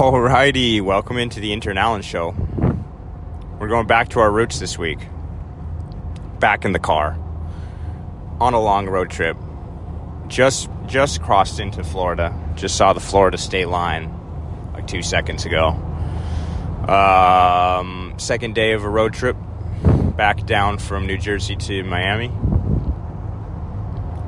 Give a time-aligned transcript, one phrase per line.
[0.00, 2.34] Alrighty, welcome into the Intern Allen Show.
[3.58, 4.98] We're going back to our roots this week.
[6.38, 7.18] Back in the car,
[8.40, 9.36] on a long road trip.
[10.26, 12.34] Just just crossed into Florida.
[12.54, 14.10] Just saw the Florida state line
[14.72, 15.68] like two seconds ago.
[16.88, 19.36] Um, second day of a road trip
[20.16, 22.32] back down from New Jersey to Miami.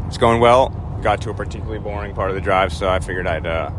[0.07, 0.69] It's going well.
[1.03, 3.71] Got to a particularly boring part of the drive, so I figured I'd uh,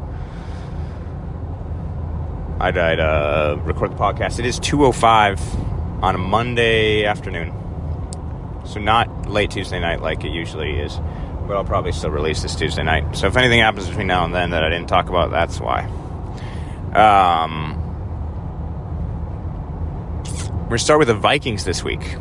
[2.60, 4.40] I'd, I'd uh, record the podcast.
[4.40, 7.54] It is 2:05 on a Monday afternoon,
[8.66, 11.00] so not late Tuesday night like it usually is.
[11.48, 13.18] But I'll probably still release this Tuesday night.
[13.18, 15.82] So if anything happens between now and then that I didn't talk about, that's why.
[16.94, 17.80] Um,
[20.64, 22.16] we're gonna start with the Vikings this week.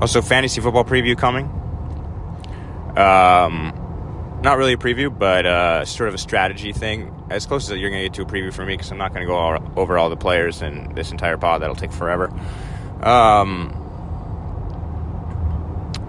[0.00, 1.46] Also, fantasy football preview coming.
[2.96, 3.72] Um,
[4.42, 7.14] not really a preview, but uh, sort of a strategy thing.
[7.30, 9.14] As close as you're going to get to a preview for me, because I'm not
[9.14, 11.62] going to go all, over all the players in this entire pod.
[11.62, 12.28] That'll take forever.
[13.02, 13.70] Um,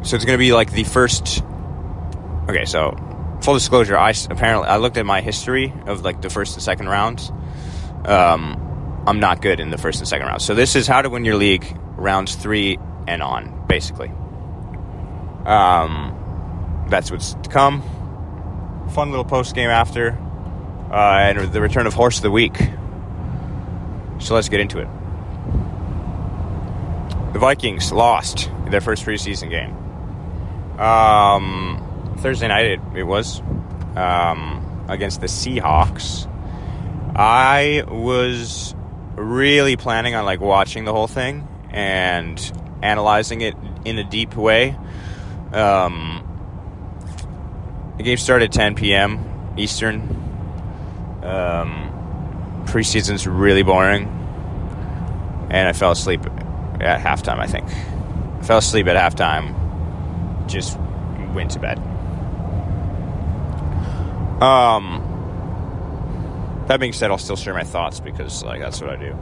[0.04, 1.44] so it's going to be like the first.
[2.50, 2.98] Okay, so
[3.42, 6.90] full disclosure, I apparently I looked at my history of like the first and second
[6.90, 7.32] rounds.
[8.06, 10.44] Um, I'm not good in the first and second rounds.
[10.44, 14.12] So this is how to win your league rounds three and on, basically.
[15.46, 17.84] Um, that's what's to come
[18.94, 20.18] fun little post game after,
[20.92, 22.56] uh, and the return of Horse of the Week.
[24.20, 24.88] So let's get into it.
[27.34, 29.76] The Vikings lost their first preseason game.
[30.80, 33.42] Um, Thursday night it, it was
[33.96, 36.30] um, against the Seahawks.
[37.16, 38.76] I was
[39.16, 42.40] really planning on like watching the whole thing and
[42.82, 44.78] analyzing it in a deep way.
[45.52, 46.23] Um,
[47.98, 49.54] the game started at 10 p.m.
[49.58, 50.02] Eastern.
[51.24, 54.04] Um, preseason's really boring,
[55.50, 56.22] and I fell asleep
[56.82, 57.40] at halftime.
[57.40, 60.48] I think I fell asleep at halftime.
[60.48, 60.78] Just
[61.34, 61.78] went to bed.
[64.42, 65.10] Um.
[66.68, 69.18] That being said, I'll still share my thoughts because, like, that's what I do.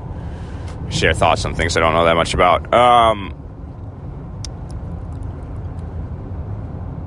[0.91, 2.71] Share thoughts on things I don't know that much about.
[2.71, 3.33] Um,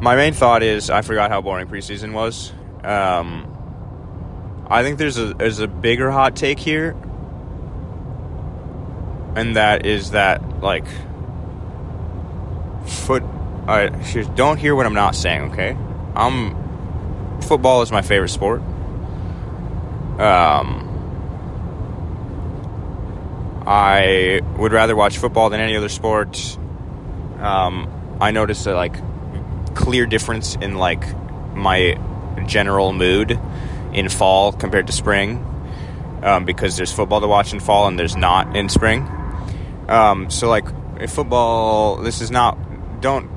[0.04, 2.52] my main thought is I forgot how boring preseason was.
[2.84, 3.50] Um,
[4.68, 6.90] I think there's a there's a bigger hot take here,
[9.34, 10.84] and that is that like
[12.86, 13.22] foot.
[13.66, 13.88] I
[14.36, 15.52] don't hear what I'm not saying.
[15.52, 15.74] Okay,
[16.14, 18.60] I'm football is my favorite sport.
[20.20, 20.82] Um,
[23.66, 26.58] I would rather watch football than any other sport.
[27.40, 28.96] Um, I noticed that like
[29.74, 31.04] clear difference in like
[31.54, 31.98] my
[32.46, 33.38] general mood
[33.92, 35.44] in fall compared to spring
[36.22, 39.08] um, because there's football to watch in fall and there's not in spring.
[39.88, 40.66] Um, so like
[41.08, 42.58] football, this is not
[43.00, 43.30] don't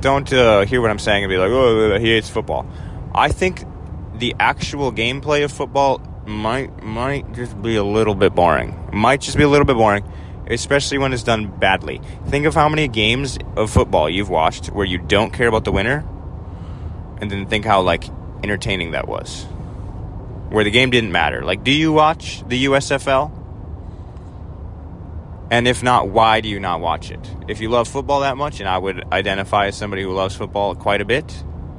[0.00, 2.66] don't uh, hear what I'm saying and be like, oh, he hates football.
[3.14, 3.64] I think
[4.14, 8.90] the actual gameplay of football might might just be a little bit boring.
[8.92, 10.04] Might just be a little bit boring
[10.48, 12.00] especially when it's done badly.
[12.28, 15.72] Think of how many games of football you've watched where you don't care about the
[15.72, 16.04] winner,
[17.20, 18.04] and then think how like
[18.42, 19.44] entertaining that was.
[20.50, 21.44] Where the game didn't matter.
[21.44, 23.32] Like, do you watch the USFL?
[25.50, 27.20] And if not, why do you not watch it?
[27.48, 30.74] If you love football that much, and I would identify as somebody who loves football
[30.74, 31.30] quite a bit,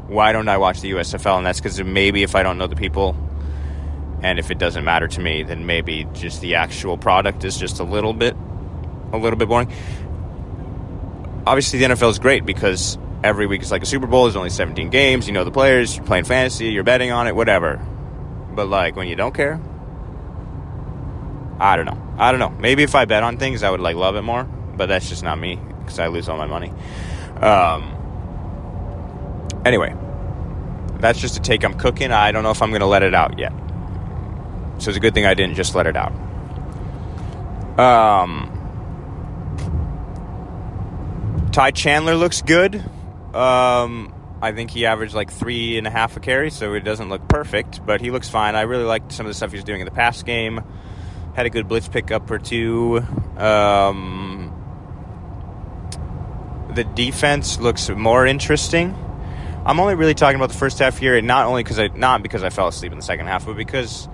[0.07, 1.37] why don't I watch the USFL?
[1.37, 3.15] And that's because maybe if I don't know the people,
[4.21, 7.79] and if it doesn't matter to me, then maybe just the actual product is just
[7.79, 8.35] a little bit
[9.11, 9.71] a little bit boring.
[11.45, 14.25] Obviously, the NFL is great because every week is like a Super Bowl.
[14.25, 15.27] There's only 17 games.
[15.27, 15.95] You know the players.
[15.95, 16.67] You're playing fantasy.
[16.67, 17.35] You're betting on it.
[17.35, 17.77] Whatever.
[18.53, 19.59] But like when you don't care,
[21.59, 22.15] I don't know.
[22.17, 22.49] I don't know.
[22.49, 24.43] Maybe if I bet on things, I would like love it more.
[24.43, 26.71] But that's just not me because I lose all my money.
[27.41, 27.95] Um.
[29.65, 29.93] Anyway,
[30.99, 32.11] that's just a take I'm cooking.
[32.11, 33.51] I don't know if I'm going to let it out yet.
[34.77, 36.13] So it's a good thing I didn't just let it out.
[37.79, 38.48] Um.
[41.59, 42.75] Ty Chandler looks good.
[43.33, 47.09] Um, I think he averaged like three and a half a carry, so it doesn't
[47.09, 48.55] look perfect, but he looks fine.
[48.55, 50.61] I really liked some of the stuff he was doing in the past game.
[51.35, 52.99] Had a good blitz pickup or two.
[53.35, 54.55] Um,
[56.75, 58.95] the defense looks more interesting.
[59.65, 62.23] I'm only really talking about the first half here, and not only because I not
[62.23, 64.07] because I fell asleep in the second half, but because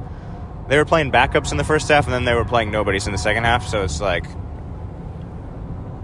[0.68, 3.12] they were playing backups in the first half, and then they were playing nobodies in
[3.12, 3.68] the second half.
[3.68, 4.26] So it's like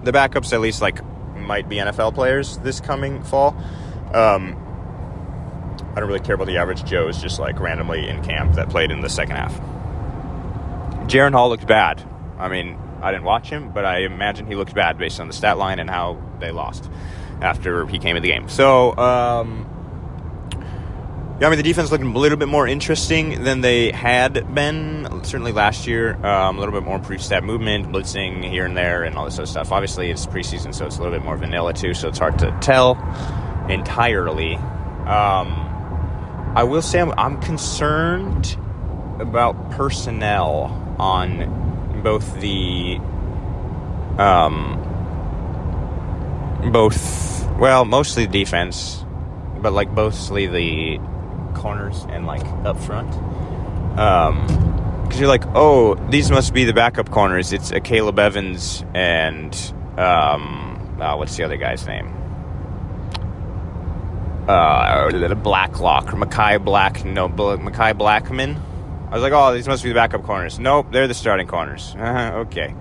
[0.03, 0.99] the backups at least like
[1.41, 3.55] might be NFL players this coming fall.
[4.13, 4.57] Um,
[5.93, 8.91] I don't really care about the average Joes just like randomly in camp that played
[8.91, 9.53] in the second half.
[11.07, 12.01] Jaren Hall looked bad.
[12.37, 15.33] I mean, I didn't watch him, but I imagine he looked bad based on the
[15.33, 16.89] stat line and how they lost
[17.41, 18.47] after he came in the game.
[18.47, 19.67] So, um,
[21.41, 25.23] yeah, I mean, the defense looked a little bit more interesting than they had been,
[25.23, 26.23] certainly last year.
[26.23, 29.47] Um, a little bit more pre-step movement, blitzing here and there, and all this other
[29.47, 29.71] stuff.
[29.71, 32.55] Obviously, it's preseason, so it's a little bit more vanilla, too, so it's hard to
[32.61, 32.91] tell
[33.67, 34.53] entirely.
[34.53, 38.55] Um, I will say I'm, I'm concerned
[39.19, 42.97] about personnel on both the
[44.19, 44.77] um,
[46.71, 49.03] both well mostly the defense
[49.61, 50.99] but like mostly the
[51.55, 53.13] corners and like up front
[53.99, 54.45] um
[55.03, 59.53] because you're like oh these must be the backup corners it's Akayleb Evans and
[59.97, 62.07] um uh, what's the other guy's name
[64.47, 68.61] uh blacklock or Mekhi black no Mekhi Blackmon
[69.11, 70.57] I was like, oh, these must be the backup corners.
[70.57, 71.95] Nope, they're the starting corners.
[71.99, 72.73] Okay.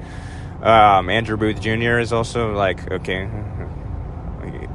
[0.62, 1.98] Um, Andrew Booth Jr.
[1.98, 3.28] is also like, okay,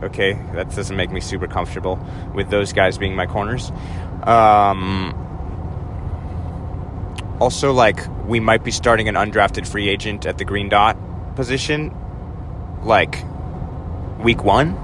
[0.04, 2.00] okay, that doesn't make me super comfortable
[2.34, 3.72] with those guys being my corners.
[4.24, 5.14] Um,
[7.40, 10.98] also, like, we might be starting an undrafted free agent at the green dot
[11.36, 11.96] position,
[12.84, 13.24] like,
[14.20, 14.76] week one.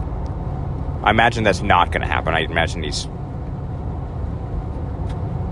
[1.03, 2.33] I imagine that's not going to happen.
[2.33, 3.07] I imagine he's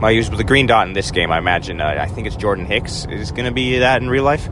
[0.02, 1.32] I use the green dot in this game.
[1.32, 1.82] I imagine.
[1.82, 4.48] Uh, I think it's Jordan Hicks is going to be that in real life,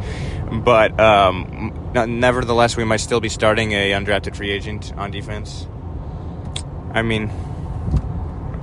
[0.52, 5.68] but um, nevertheless, we might still be starting a undrafted free agent on defense.
[6.94, 7.32] I mean,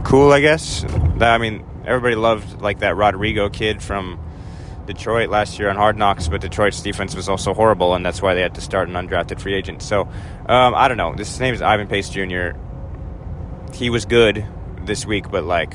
[0.05, 0.85] cool, I guess.
[1.21, 4.21] I mean, everybody loved like that Rodrigo kid from
[4.87, 8.35] Detroit last year on Hard Knocks, but Detroit's defense was also horrible, and that's why
[8.35, 9.81] they had to start an undrafted free agent.
[9.81, 10.03] So
[10.47, 11.15] um, I don't know.
[11.15, 12.51] This his name is Ivan Pace Jr.
[13.73, 14.45] He was good
[14.83, 15.75] this week, but like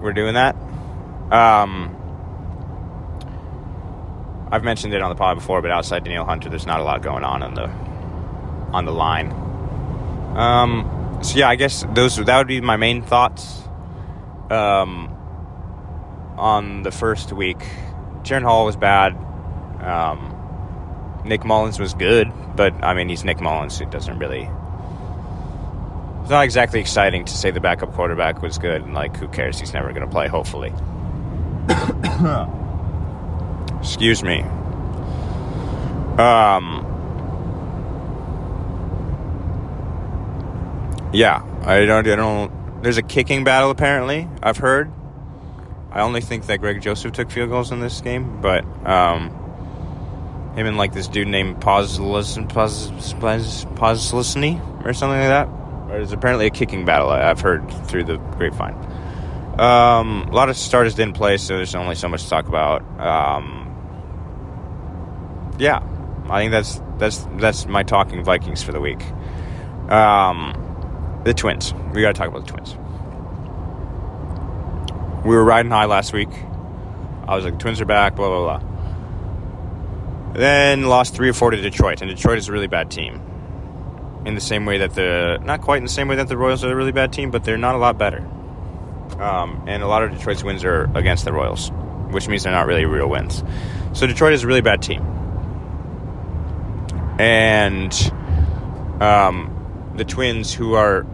[0.00, 0.54] we're doing that.
[1.30, 1.94] Um,
[4.50, 7.02] I've mentioned it on the pod before, but outside Danielle Hunter, there's not a lot
[7.02, 7.68] going on on the
[8.72, 9.30] on the line.
[10.36, 13.62] Um, so yeah, I guess those that would be my main thoughts.
[14.50, 15.14] Um,
[16.38, 17.58] on the first week,
[18.22, 19.12] Jaren Hall was bad.
[19.82, 20.34] Um,
[21.24, 23.80] Nick Mullens was good, but I mean he's Nick Mullens.
[23.80, 24.48] It doesn't really
[26.28, 29.58] it's not exactly exciting to say the backup quarterback was good and like who cares?
[29.58, 30.74] He's never going to play hopefully.
[33.80, 34.42] Excuse me.
[36.18, 36.84] Um
[41.14, 44.92] yeah i don't i don't there's a kicking battle apparently i've heard.
[45.90, 49.30] I only think that greg joseph took field goals in this game but um
[50.54, 52.44] him and like this dude named Poslusny
[54.84, 55.57] or something like that
[55.88, 58.74] there's apparently a kicking battle I've heard through the grapevine.
[59.58, 62.82] Um, a lot of starters didn't play, so there's only so much to talk about.
[63.00, 63.64] Um,
[65.58, 65.82] yeah,
[66.28, 69.02] I think that's that's that's my talking Vikings for the week.
[69.90, 71.74] Um, the Twins.
[71.92, 72.76] We got to talk about the Twins.
[75.24, 76.30] We were riding high last week.
[77.26, 78.14] I was like, Twins are back.
[78.14, 80.32] Blah blah blah.
[80.34, 83.27] Then lost three or four to Detroit, and Detroit is a really bad team
[84.28, 86.62] in the same way that the not quite in the same way that the Royals
[86.62, 88.18] are a really bad team, but they're not a lot better.
[89.18, 91.70] Um, and a lot of Detroit's wins are against the Royals,
[92.10, 93.42] which means they're not really real wins.
[93.94, 95.00] So Detroit is a really bad team,
[97.18, 97.92] and
[99.00, 101.06] um, the Twins, who are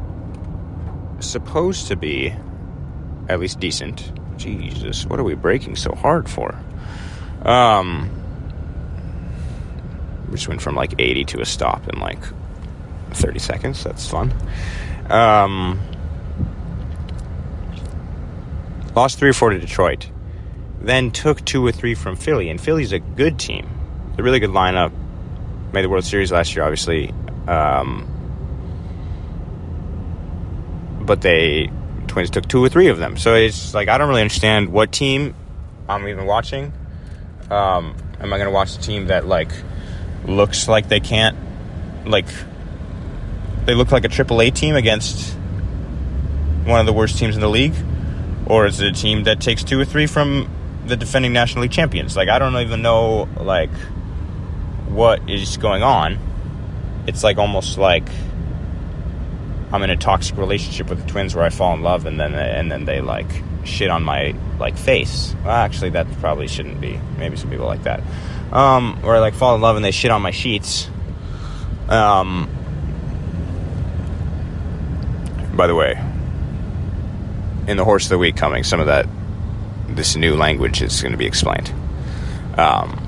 [1.21, 2.35] supposed to be
[3.29, 4.12] at least decent.
[4.37, 6.59] Jesus, what are we breaking so hard for?
[7.43, 8.11] Um,
[10.29, 12.19] we just went from like 80 to a stop in like
[13.14, 13.85] 30 seconds.
[13.85, 14.33] That's fun.
[15.11, 15.80] Um,
[18.94, 20.09] lost three or four to Detroit.
[20.80, 23.68] Then took two or three from Philly, and Philly's a good team.
[24.18, 24.92] a really good lineup.
[25.73, 27.12] Made the World Series last year, obviously.
[27.49, 28.11] Um,
[31.00, 31.71] but they
[32.06, 33.16] Twins took two or three of them.
[33.16, 35.35] So it's like I don't really understand what team
[35.88, 36.73] I'm even watching.
[37.50, 39.50] Um, am I going to watch a team that like
[40.26, 41.37] looks like they can't
[42.06, 42.26] like
[43.66, 45.35] they look like a AAA team against
[46.64, 47.75] one of the worst teams in the league,
[48.47, 50.49] or is it a team that takes two or three from
[50.87, 52.16] the defending National League champions?
[52.16, 53.71] Like I don't even know like
[54.88, 56.18] what is going on.
[57.06, 58.09] It's like almost like
[59.73, 62.35] I'm in a toxic relationship with the twins where I fall in love and then
[62.35, 63.30] and then they like
[63.64, 65.35] shit on my like face.
[65.44, 66.99] Well, actually, that probably shouldn't be.
[67.18, 68.02] Maybe some people like that.
[68.52, 70.88] Um, where I like fall in love and they shit on my sheets.
[71.88, 72.49] Um,
[75.57, 75.93] by the way,
[77.67, 79.07] in the horse of the week coming, some of that
[79.89, 81.73] this new language is going to be explained.
[82.59, 83.01] Um,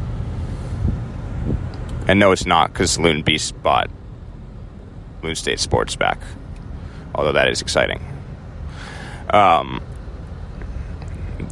[2.09, 3.91] and no, it's not because Loon Beast bought
[5.23, 6.19] Loon State Sports back,
[7.15, 8.01] although that is exciting.
[9.31, 9.83] Um,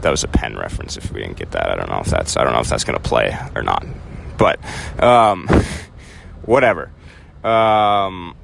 [0.02, 0.96] that was a pen reference.
[0.96, 2.84] If we didn't get that, I don't know if that's I don't know if that's
[2.84, 3.84] going to play or not.
[4.38, 4.60] But
[5.02, 5.48] um,
[6.42, 6.90] whatever.
[7.42, 8.36] Um,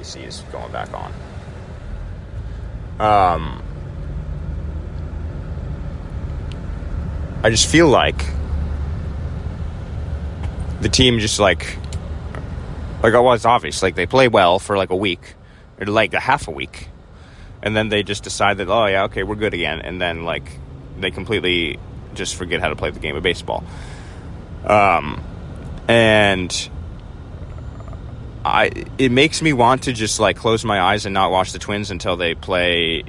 [0.00, 1.12] AC is going back on.
[2.98, 3.62] Um,
[7.42, 8.24] I just feel like
[10.80, 11.76] the team just like
[13.02, 13.82] like it was obvious.
[13.82, 15.34] Like they play well for like a week
[15.78, 16.88] or like a half a week,
[17.62, 20.50] and then they just decide that oh yeah okay we're good again, and then like
[20.98, 21.78] they completely
[22.14, 23.64] just forget how to play the game of baseball.
[24.64, 25.22] Um,
[25.88, 26.70] and
[28.44, 31.58] I it makes me want to just like close my eyes and not watch the
[31.58, 33.04] Twins until they play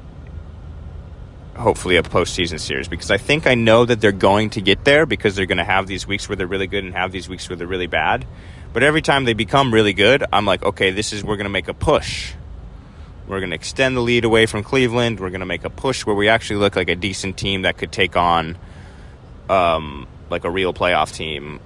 [1.55, 5.05] hopefully a postseason series because I think I know that they're going to get there
[5.05, 7.47] because they're going to have these weeks where they're really good and have these weeks
[7.49, 8.25] where they're really bad.
[8.73, 11.51] But every time they become really good, I'm like, okay, this is we're going to
[11.51, 12.33] make a push.
[13.27, 15.19] We're going to extend the lead away from Cleveland.
[15.19, 17.77] We're going to make a push where we actually look like a decent team that
[17.77, 18.57] could take on
[19.49, 21.59] um, like a real playoff team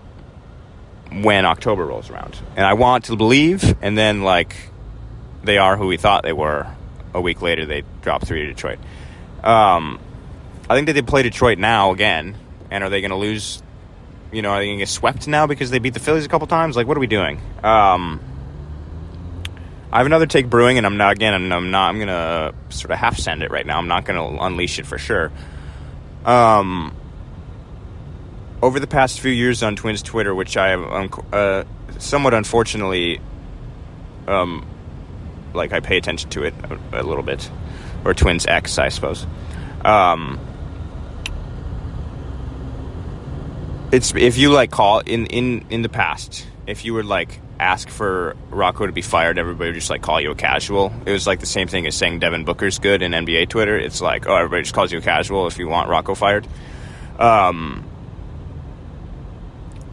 [1.12, 2.38] when October rolls around.
[2.56, 4.56] And I want to believe, and then like
[5.44, 6.68] they are who we thought they were.
[7.14, 8.78] A week later, they dropped three to Detroit.
[9.42, 10.00] Um,
[10.70, 12.36] I think that they play Detroit now again,
[12.70, 13.64] and are they going to lose?
[14.34, 16.28] You know, are they going to get swept now because they beat the Phillies a
[16.28, 16.76] couple times?
[16.76, 17.40] Like, what are we doing?
[17.64, 18.20] Um,
[19.94, 21.54] I have another take brewing, and I'm not again.
[21.54, 21.88] I'm not.
[21.88, 23.78] I'm going to sort of half send it right now.
[23.78, 25.32] I'm not going to unleash it for sure.
[26.26, 26.94] Um,
[28.66, 31.66] over the past few years on Twins Twitter, which I um, uh,
[32.00, 33.22] somewhat unfortunately,
[34.28, 34.66] um,
[35.54, 36.56] like I pay attention to it
[36.92, 37.48] a, a little bit
[38.04, 39.28] or Twins X, I suppose.
[39.84, 40.40] Um,
[43.92, 47.88] it's if you like call in in in the past, if you would like ask
[47.88, 50.92] for Rocco to be fired, everybody would just like call you a casual.
[51.06, 53.78] It was like the same thing as saying Devin Booker's good in NBA Twitter.
[53.78, 56.48] It's like oh, everybody just calls you a casual if you want Rocco fired.
[57.20, 57.86] Um,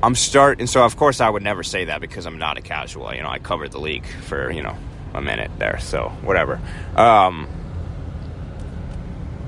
[0.02, 3.14] I'm starting, so of course I would never say that because I'm not a casual.
[3.14, 4.76] You know, I covered the league for you know
[5.14, 6.60] a minute there, so whatever.
[6.96, 7.48] Um,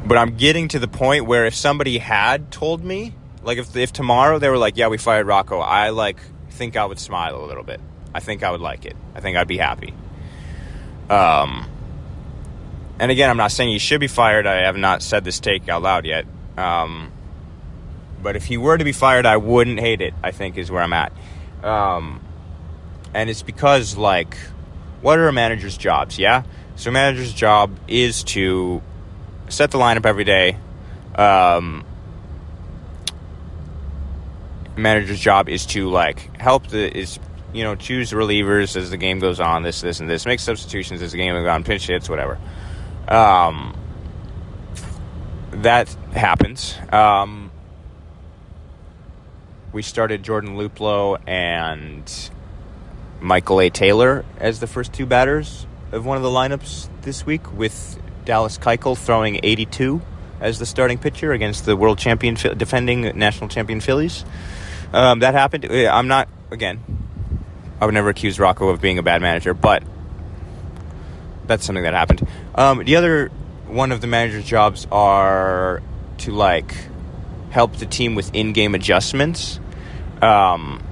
[0.07, 3.93] but I'm getting to the point where if somebody had told me, like if if
[3.93, 6.19] tomorrow they were like, "Yeah, we fired Rocco," I like
[6.51, 7.81] think I would smile a little bit.
[8.15, 8.97] I think I would like it.
[9.15, 9.93] I think I'd be happy.
[11.11, 11.67] Um,
[13.01, 14.47] and again, I'm not saying he should be fired.
[14.47, 16.27] I have not said this take out loud yet.
[16.57, 17.11] Um,
[18.25, 20.15] but if he were to be fired, I wouldn't hate it.
[20.25, 21.13] I think is where I'm at.
[21.63, 22.21] Um,
[23.13, 24.37] and it's because like,
[25.03, 26.19] what are a manager's jobs?
[26.19, 26.43] Yeah,
[26.75, 28.83] so a manager's job is to
[29.49, 30.57] set the lineup every day.
[31.15, 31.85] Um,
[34.75, 37.19] manager's job is to like help the is
[37.53, 39.63] you know choose relievers as the game goes on.
[39.63, 41.63] This this and this make substitutions as the game goes on.
[41.63, 42.39] Pinch hits, whatever.
[43.07, 43.77] Um,
[45.53, 46.75] that happens.
[46.91, 47.44] Um,
[49.75, 52.31] we started Jordan Luplow and
[53.21, 53.71] Michael A.
[53.71, 58.57] Taylor as the first two batters of one of the lineups this week with Dallas
[58.57, 60.01] Keuchel throwing 82
[60.41, 64.25] as the starting pitcher against the world champion, defending national champion Phillies.
[64.93, 65.65] Um, that happened.
[65.69, 66.81] Uh, I'm not again.
[67.81, 69.83] I would never accuse Rocco of being a bad manager, but
[71.49, 72.27] that's something that happened.
[72.55, 73.29] Um, the other
[73.67, 75.83] one of the manager's jobs are
[76.19, 76.73] to like
[77.51, 79.59] help the team with in-game adjustments.
[80.23, 80.83] Um,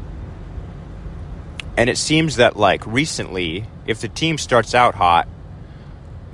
[1.77, 5.29] and it seems that like recently, if the team starts out hot,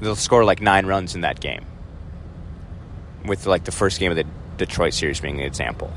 [0.00, 1.64] they'll score like nine runs in that game.
[3.24, 4.26] With like the first game of the
[4.56, 5.92] Detroit series being an example.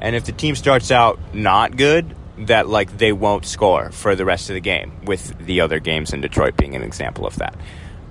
[0.00, 4.24] And if the team starts out not good, that like they won't score for the
[4.24, 4.92] rest of the game.
[5.04, 7.56] With the other games in Detroit being an example of that.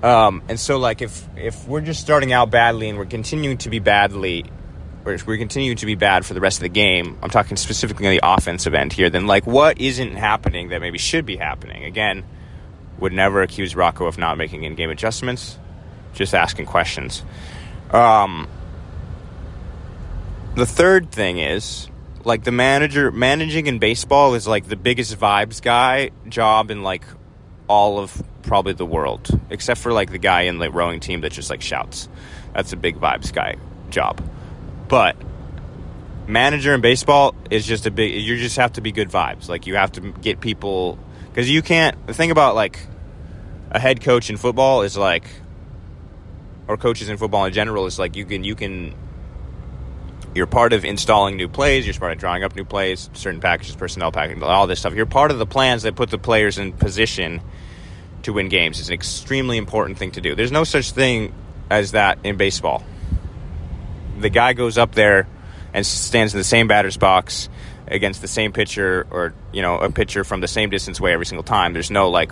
[0.03, 3.69] Um, and so like if if we're just starting out badly and we're continuing to
[3.69, 4.45] be badly
[5.05, 8.07] or we're continuing to be bad for the rest of the game, I'm talking specifically
[8.07, 11.83] on the offensive end here, then like what isn't happening that maybe should be happening?
[11.83, 12.23] Again,
[12.99, 15.57] would never accuse Rocco of not making in game adjustments,
[16.13, 17.23] just asking questions.
[17.89, 18.47] Um,
[20.55, 21.89] the third thing is
[22.23, 27.03] like the manager managing in baseball is like the biggest vibes guy job in like
[27.67, 31.31] all of probably the world, except for like the guy in the rowing team that
[31.31, 32.09] just like shouts.
[32.53, 33.55] That's a big vibes guy
[33.89, 34.21] job.
[34.91, 35.15] But
[36.27, 39.47] manager in baseball is just a big you just have to be good vibes.
[39.47, 42.77] Like you have to get people because you can't the thing about like
[43.71, 45.23] a head coach in football is like,
[46.67, 48.93] or coaches in football in general is like you can you can.
[50.35, 51.85] You're part of installing new plays.
[51.85, 54.93] You're part of drawing up new plays, certain packages, personnel packages, all this stuff.
[54.93, 57.41] You're part of the plans that put the players in position
[58.23, 58.77] to win games.
[58.79, 60.35] It's an extremely important thing to do.
[60.35, 61.33] There's no such thing
[61.69, 62.83] as that in baseball.
[64.21, 65.27] The guy goes up there
[65.73, 67.49] and stands in the same batter's box
[67.87, 71.25] against the same pitcher or you know a pitcher from the same distance away every
[71.25, 71.73] single time.
[71.73, 72.31] There's no like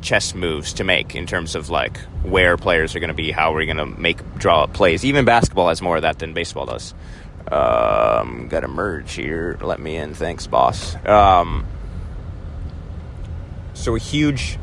[0.00, 3.52] chess moves to make in terms of like where players are going to be, how
[3.52, 5.04] we're going to make draw up plays.
[5.04, 6.94] Even basketball has more of that than baseball does.
[7.50, 9.58] Um, got to merge here.
[9.60, 10.14] Let me in.
[10.14, 10.94] Thanks, boss.
[11.04, 11.66] Um,
[13.74, 14.58] so a huge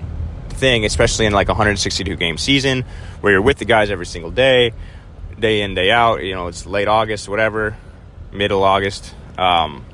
[0.50, 2.86] thing, especially in like a 162 game season
[3.22, 4.74] where you're with the guys every single day,
[5.40, 6.24] day in day out.
[6.24, 7.78] You know, it's late August, whatever,
[8.32, 9.14] middle August.
[9.38, 9.86] Um,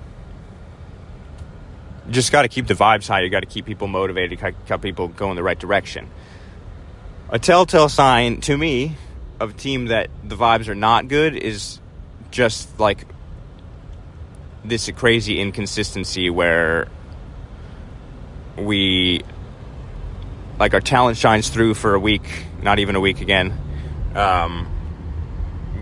[2.10, 3.22] just got to keep the vibes high.
[3.22, 4.40] You got to keep people motivated.
[4.68, 6.10] Keep people going the right direction.
[7.30, 8.98] A telltale sign to me
[9.40, 11.80] of a team that the vibes are not good is
[12.32, 13.06] just like
[14.66, 16.88] this crazy inconsistency where
[18.58, 19.22] we
[20.60, 23.58] like our talent shines through for a week, not even a week again,
[24.16, 24.73] um,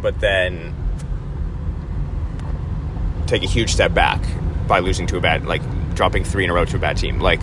[0.02, 0.76] but then
[3.28, 4.22] take a huge step back
[4.68, 5.62] by losing to a bad, like
[5.96, 7.20] dropping three in a row to a bad team.
[7.20, 7.42] Like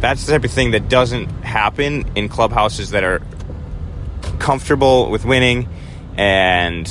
[0.00, 3.22] that's the type of thing that doesn't happen in clubhouses that are
[4.38, 5.68] comfortable with winning
[6.16, 6.86] and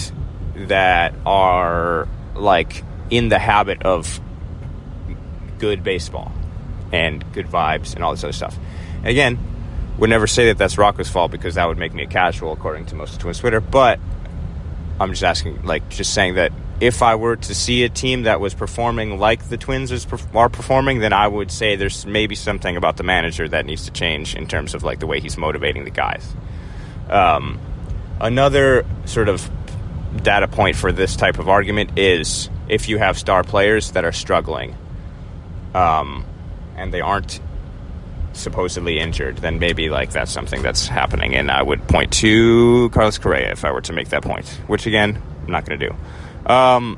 [0.55, 4.19] that are like in the habit of
[5.59, 6.31] good baseball
[6.91, 8.57] and good vibes and all this other stuff.
[8.97, 9.37] And again,
[9.97, 12.87] would never say that that's Rocco's fault because that would make me a casual according
[12.87, 13.61] to most of Twins Twitter.
[13.61, 13.99] But
[14.99, 18.39] I'm just asking, like, just saying that if I were to see a team that
[18.39, 19.91] was performing like the Twins
[20.33, 23.91] are performing, then I would say there's maybe something about the manager that needs to
[23.91, 26.35] change in terms of like the way he's motivating the guys.
[27.09, 27.59] Um,
[28.19, 29.49] another sort of
[30.21, 34.11] data point for this type of argument is if you have star players that are
[34.11, 34.75] struggling.
[35.73, 36.25] Um,
[36.75, 37.39] and they aren't
[38.33, 41.35] supposedly injured, then maybe like that's something that's happening.
[41.35, 44.85] And I would point to Carlos Correa if I were to make that point, which
[44.85, 46.51] again, I'm not going to do.
[46.51, 46.97] Um,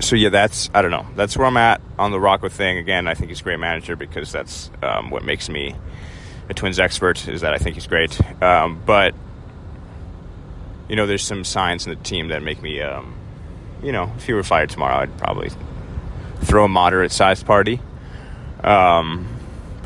[0.00, 1.06] so yeah, that's I don't know.
[1.14, 2.78] That's where I'm at on the Rocco thing.
[2.78, 5.74] Again, I think he's a great manager because that's um, what makes me
[6.48, 7.26] a Twins expert.
[7.28, 8.20] Is that I think he's great.
[8.42, 9.14] Um, but
[10.88, 13.14] you know, there's some signs in the team that make me, um,
[13.82, 15.50] you know, if he were fired tomorrow, I'd probably
[16.42, 17.80] throw a moderate sized party.
[18.62, 19.35] Um,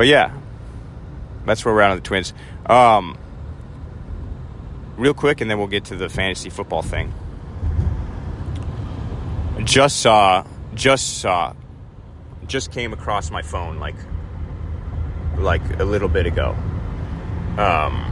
[0.01, 0.33] but yeah,
[1.45, 2.33] that's where we're at on the Twins.
[2.65, 3.19] Um,
[4.97, 7.13] real quick, and then we'll get to the fantasy football thing.
[9.63, 11.53] Just saw, just saw,
[12.47, 13.97] just came across my phone like,
[15.37, 16.57] like a little bit ago.
[17.59, 18.07] Um,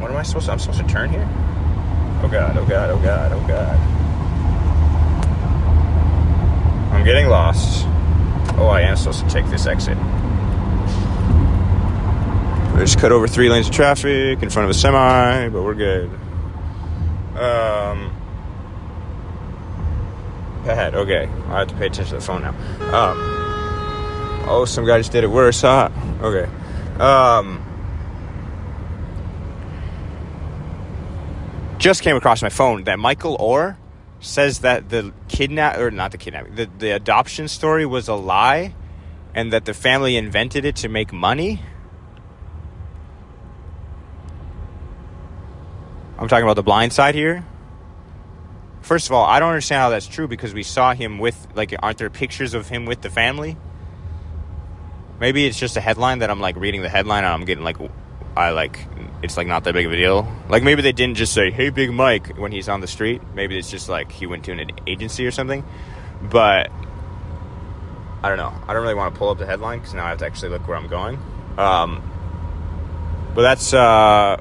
[0.00, 0.52] what am I supposed to?
[0.52, 1.28] I'm supposed to turn here.
[2.24, 2.56] Oh god!
[2.56, 2.90] Oh god!
[2.90, 3.30] Oh god!
[3.32, 3.78] Oh god!
[6.92, 7.86] I'm getting lost.
[8.58, 9.96] Oh, I am supposed to take this exit.
[12.74, 15.74] We just cut over three lanes of traffic in front of a semi, but we're
[15.74, 16.10] good.
[17.38, 18.12] Um,
[20.64, 20.96] bad.
[20.96, 22.50] Okay, I have to pay attention to the phone now.
[22.92, 25.60] Um, oh, some guy just did it worse.
[25.60, 25.88] Huh?
[26.20, 26.50] Okay.
[27.00, 27.64] Um,
[31.78, 33.76] just came across my phone that Michael Oher
[34.18, 38.74] says that the kidnap or not the kidnapping, the, the adoption story was a lie
[39.34, 41.60] and that the family invented it to make money.
[46.24, 47.44] I'm talking about the blind side here.
[48.80, 51.74] First of all, I don't understand how that's true because we saw him with like
[51.82, 53.58] aren't there pictures of him with the family?
[55.20, 57.76] Maybe it's just a headline that I'm like reading the headline and I'm getting like
[58.34, 58.86] I like
[59.22, 60.26] it's like not that big of a deal.
[60.48, 63.20] Like maybe they didn't just say "Hey, Big Mike" when he's on the street.
[63.34, 65.62] Maybe it's just like he went to an agency or something.
[66.22, 66.72] But
[68.22, 68.54] I don't know.
[68.66, 70.52] I don't really want to pull up the headline because now I have to actually
[70.52, 71.18] look where I'm going.
[71.58, 72.02] Um,
[73.34, 74.40] but that's uh,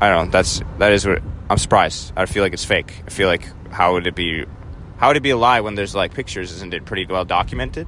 [0.00, 0.30] I don't know.
[0.30, 2.12] That's that is what I'm surprised.
[2.16, 3.02] I feel like it's fake.
[3.06, 4.44] I feel like how would it be?
[4.96, 6.52] How would it be a lie when there's like pictures?
[6.52, 7.86] Isn't it pretty well documented?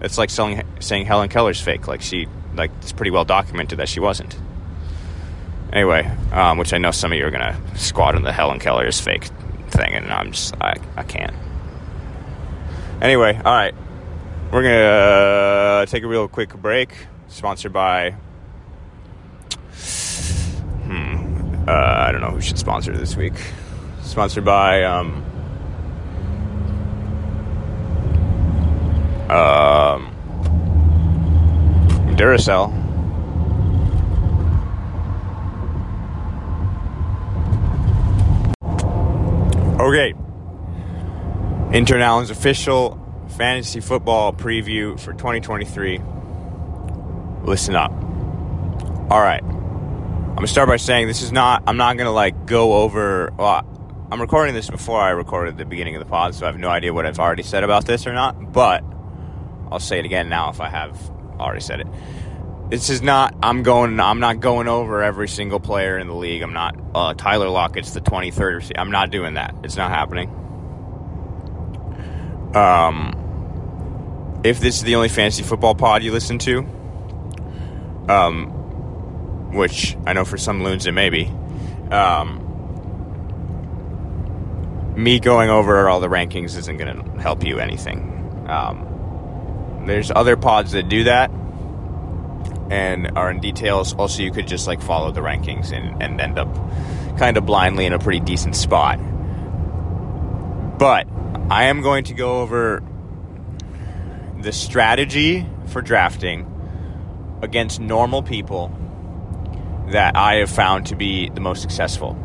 [0.00, 1.86] It's like selling, saying Helen Keller's fake.
[1.86, 4.36] Like she like it's pretty well documented that she wasn't.
[5.72, 8.86] Anyway, um, which I know some of you are gonna squat on the Helen Keller
[8.86, 9.24] is fake
[9.70, 11.34] thing, and I'm just I I can't.
[13.00, 13.74] Anyway, all right,
[14.50, 16.90] we're gonna uh, take a real quick break.
[17.28, 18.10] Sponsored by.
[20.84, 21.21] Hmm.
[21.66, 21.70] Uh,
[22.08, 23.34] I don't know who should sponsor this week.
[24.02, 24.82] Sponsored by.
[24.82, 25.22] Um,
[29.30, 30.12] um,
[32.16, 32.82] Duracell.
[39.80, 40.14] Okay.
[41.72, 42.98] Intern Allen's official
[43.36, 46.00] fantasy football preview for 2023.
[47.44, 47.92] Listen up.
[49.10, 49.42] All right.
[50.32, 51.62] I'm gonna start by saying this is not.
[51.66, 53.30] I'm not gonna like go over.
[53.36, 56.58] Well, I'm recording this before I recorded the beginning of the pod, so I have
[56.58, 58.50] no idea what I've already said about this or not.
[58.50, 58.82] But
[59.70, 60.98] I'll say it again now if I have
[61.38, 61.86] already said it.
[62.70, 63.34] This is not.
[63.42, 64.00] I'm going.
[64.00, 66.40] I'm not going over every single player in the league.
[66.40, 66.76] I'm not.
[66.94, 68.72] Uh, Tyler Lockett's the 23rd.
[68.76, 69.54] I'm not doing that.
[69.62, 70.30] It's not happening.
[72.54, 76.60] Um, if this is the only fantasy football pod you listen to,
[78.08, 78.61] um,
[79.52, 81.26] which I know for some loons it may be,
[81.90, 82.38] um,
[84.96, 88.46] me going over all the rankings isn't going to help you anything.
[88.48, 91.30] Um, there's other pods that do that
[92.70, 93.94] and are in details.
[93.94, 96.54] Also, you could just like follow the rankings and, and end up
[97.18, 98.98] kind of blindly in a pretty decent spot.
[100.78, 101.06] But
[101.50, 102.82] I am going to go over
[104.40, 106.48] the strategy for drafting
[107.42, 108.76] against normal people
[109.92, 112.16] that I have found to be the most successful.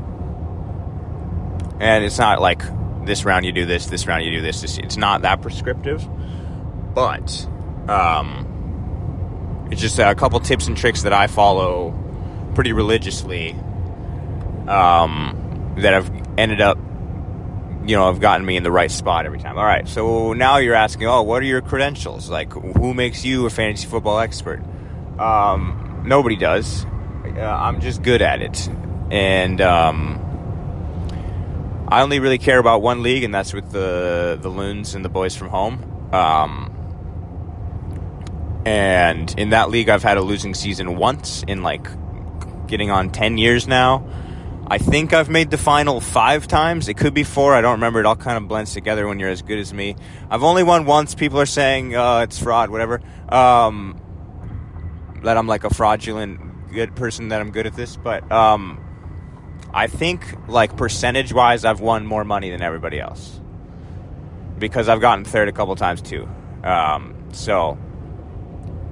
[1.79, 2.61] And it's not like
[3.05, 4.77] this round you do this, this round you do this.
[4.77, 6.05] It's not that prescriptive,
[6.93, 7.47] but
[7.87, 11.93] um, it's just a couple tips and tricks that I follow
[12.55, 13.51] pretty religiously
[14.67, 16.77] um, that have ended up,
[17.85, 19.57] you know, have gotten me in the right spot every time.
[19.57, 22.29] All right, so now you're asking, oh, what are your credentials?
[22.29, 24.61] Like, who makes you a fantasy football expert?
[25.19, 26.85] Um, nobody does.
[27.37, 28.67] Uh, I'm just good at it,
[29.11, 30.19] and um,
[31.87, 35.09] I only really care about one league, and that's with the the loons and the
[35.09, 36.09] boys from home.
[36.11, 36.73] Um,
[38.65, 41.87] and in that league, I've had a losing season once in like
[42.65, 44.07] getting on ten years now.
[44.65, 46.87] I think I've made the final five times.
[46.87, 47.53] It could be four.
[47.53, 47.99] I don't remember.
[47.99, 49.95] It all kind of blends together when you're as good as me.
[50.31, 51.13] I've only won once.
[51.13, 52.99] People are saying uh, it's fraud, whatever.
[53.29, 54.01] Um,
[55.23, 56.46] that I'm like a fraudulent
[56.77, 57.29] good person.
[57.29, 58.79] That I'm good at this, but um,
[59.73, 63.41] I think like percentage wise, I've won more money than everybody else
[64.59, 66.29] because I've gotten third a couple times too.
[66.63, 67.79] Um, so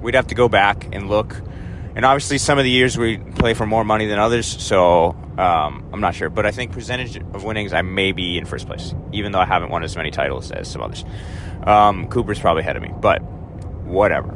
[0.02, 1.40] we'd have to go back and look.
[1.94, 5.88] And obviously, some of the years we play for more money than others, so um,
[5.92, 6.28] I'm not sure.
[6.28, 9.46] But I think percentage of winnings, I may be in first place, even though I
[9.46, 11.04] haven't won as many titles as some others.
[11.62, 14.35] Um, Cooper's probably ahead of me, but whatever.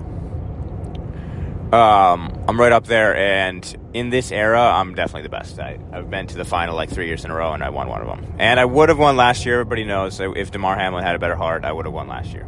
[1.73, 5.61] Um, I'm right up there, and in this era, I'm definitely the best.
[5.61, 7.89] I, have been to the final like three years in a row, and I won
[7.89, 8.35] one of them.
[8.41, 9.61] And I would have won last year.
[9.61, 12.45] Everybody knows if Damar Hamlin had a better heart, I would have won last year.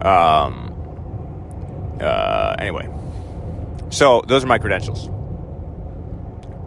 [0.00, 1.98] Um.
[2.00, 2.54] Uh.
[2.56, 2.88] Anyway,
[3.90, 5.08] so those are my credentials,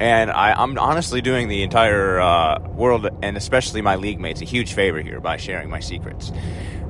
[0.02, 4.46] and I, I'm honestly doing the entire uh, world, and especially my league mates, a
[4.46, 6.30] huge favor here by sharing my secrets.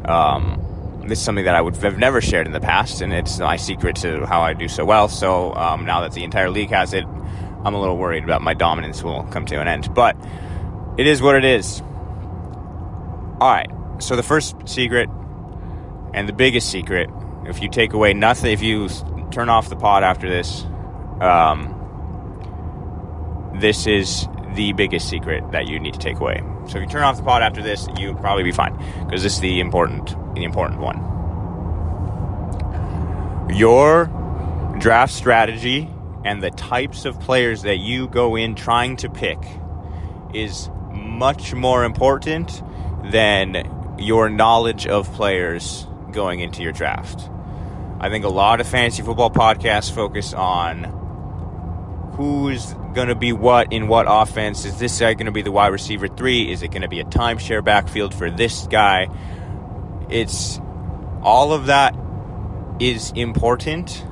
[0.05, 0.76] Um
[1.07, 3.55] this is something that I would have never shared in the past, and it's my
[3.55, 5.07] secret to how I do so well.
[5.07, 8.53] So um, now that the entire league has it, I'm a little worried about my
[8.53, 9.93] dominance will come to an end.
[9.93, 10.15] But
[10.97, 11.81] it is what it is.
[13.39, 13.69] All right.
[13.99, 15.09] So the first secret
[16.13, 17.09] and the biggest secret,
[17.45, 18.89] if you take away nothing, if you
[19.31, 20.63] turn off the pod after this,
[21.21, 21.73] um,
[23.59, 26.41] this is the biggest secret that you need to take away.
[26.67, 28.75] So if you turn off the pod after this, you'll probably be fine
[29.05, 30.97] because this is the important, the important one.
[33.55, 34.05] Your
[34.79, 35.89] draft strategy
[36.25, 39.39] and the types of players that you go in trying to pick
[40.33, 42.61] is much more important
[43.05, 47.29] than your knowledge of players going into your draft.
[47.99, 50.83] I think a lot of fantasy football podcasts focus on
[52.15, 54.65] who's going to be what in what offense.
[54.65, 56.51] Is this guy going to be the wide receiver three?
[56.51, 59.07] Is it going to be a timeshare backfield for this guy?
[60.09, 60.59] It's
[61.21, 61.95] all of that
[62.79, 64.03] is important.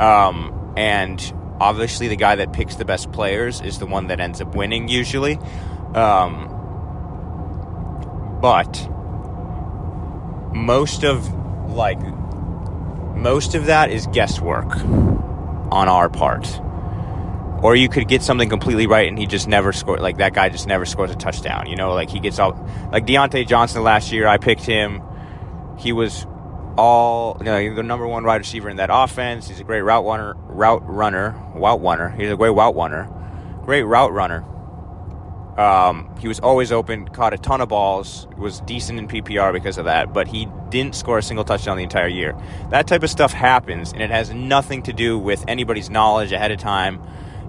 [0.00, 1.20] Um, and
[1.60, 4.88] obviously, the guy that picks the best players is the one that ends up winning
[4.88, 5.38] usually.
[5.94, 6.48] Um,
[8.42, 8.90] but
[10.52, 11.32] most of
[11.70, 12.00] like
[13.14, 14.74] most of that is guesswork
[15.70, 16.60] on our part
[17.62, 20.00] or you could get something completely right and he just never scored.
[20.00, 21.66] Like that guy just never scores a touchdown.
[21.66, 22.52] You know, like he gets all
[22.92, 24.26] like Diontae Johnson last year.
[24.26, 25.02] I picked him.
[25.78, 26.26] He was
[26.76, 29.48] all you know, the number one wide receiver in that offense.
[29.48, 30.34] He's a great route runner.
[30.36, 31.34] Route runner.
[31.54, 32.10] Route runner.
[32.10, 33.08] He's a great route runner.
[33.64, 34.44] Great route runner.
[35.58, 37.08] Um, he was always open.
[37.08, 38.28] Caught a ton of balls.
[38.36, 40.12] Was decent in PPR because of that.
[40.12, 42.36] But he didn't score a single touchdown the entire year.
[42.70, 46.50] That type of stuff happens, and it has nothing to do with anybody's knowledge ahead
[46.50, 47.00] of time,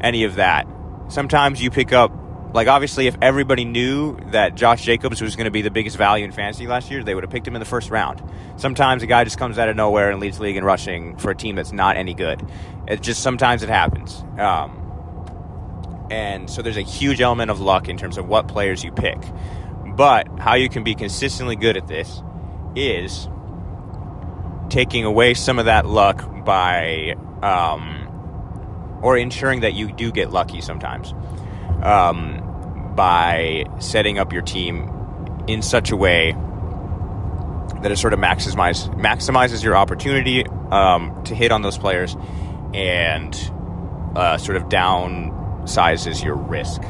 [0.02, 0.68] any of that.
[1.10, 2.12] Sometimes you pick up,
[2.54, 6.26] like, obviously, if everybody knew that Josh Jacobs was going to be the biggest value
[6.26, 8.22] in fantasy last year, they would have picked him in the first round.
[8.58, 11.32] Sometimes a guy just comes out of nowhere and leads the league in rushing for
[11.32, 12.46] a team that's not any good.
[12.88, 14.24] It just sometimes it happens.
[14.40, 18.92] Um, and so there's a huge element of luck in terms of what players you
[18.92, 19.18] pick.
[19.96, 22.22] But how you can be consistently good at this
[22.76, 23.28] is
[24.70, 28.07] taking away some of that luck by, um,
[29.02, 31.14] or ensuring that you do get lucky sometimes
[31.84, 34.92] um, by setting up your team
[35.48, 36.36] in such a way
[37.82, 42.16] that it sort of maximizes maximizes your opportunity um, to hit on those players
[42.74, 43.52] and
[44.16, 46.82] uh, sort of downsizes your risk.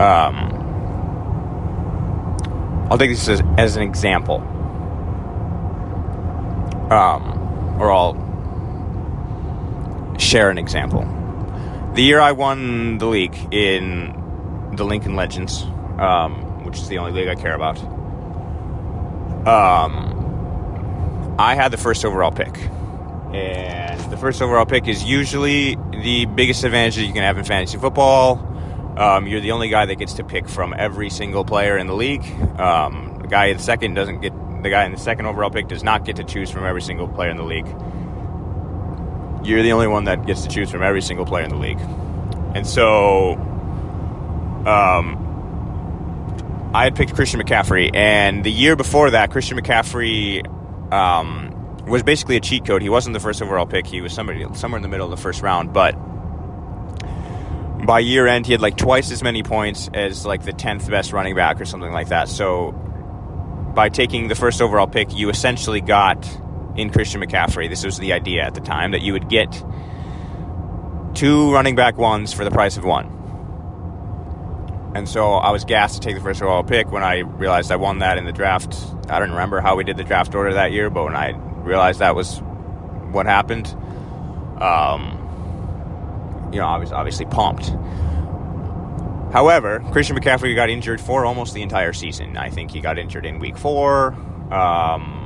[0.00, 0.60] Um,
[2.90, 4.36] I'll take this as, as an example.
[6.90, 8.23] Um, or I'll
[10.18, 11.02] share an example.
[11.94, 15.62] The year I won the league in the Lincoln Legends,
[15.98, 17.78] um, which is the only league I care about,
[19.46, 22.56] um, I had the first overall pick.
[23.32, 27.44] And the first overall pick is usually the biggest advantage that you can have in
[27.44, 28.54] fantasy football
[28.96, 31.94] um, you're the only guy that gets to pick from every single player in the
[31.94, 32.24] league.
[32.60, 35.82] Um, the guy in second doesn't get the guy in the second overall pick does
[35.82, 37.66] not get to choose from every single player in the league.
[39.44, 41.80] You're the only one that gets to choose from every single player in the league,
[42.54, 43.34] and so
[44.66, 45.20] um,
[46.74, 50.44] I had picked Christian McCaffrey, and the year before that, Christian McCaffrey
[50.92, 52.82] um, was basically a cheat code.
[52.82, 55.22] He wasn't the first overall pick; he was somebody somewhere in the middle of the
[55.22, 55.94] first round, but
[57.84, 61.12] by year end, he had like twice as many points as like the 10th best
[61.12, 62.28] running back or something like that.
[62.28, 62.72] So
[63.74, 66.24] by taking the first overall pick, you essentially got
[66.76, 67.68] in Christian McCaffrey.
[67.68, 69.64] This was the idea at the time that you would get
[71.14, 73.10] two running back ones for the price of one.
[74.94, 77.76] And so I was gassed to take the first overall pick when I realized I
[77.76, 78.76] won that in the draft.
[79.08, 81.98] I don't remember how we did the draft order that year, but when I realized
[81.98, 82.38] that was
[83.10, 83.66] what happened,
[84.60, 85.20] um,
[86.52, 87.72] you know, obviously, obviously pumped.
[89.32, 92.36] However, Christian McCaffrey got injured for almost the entire season.
[92.36, 94.14] I think he got injured in week four,
[94.52, 95.23] um,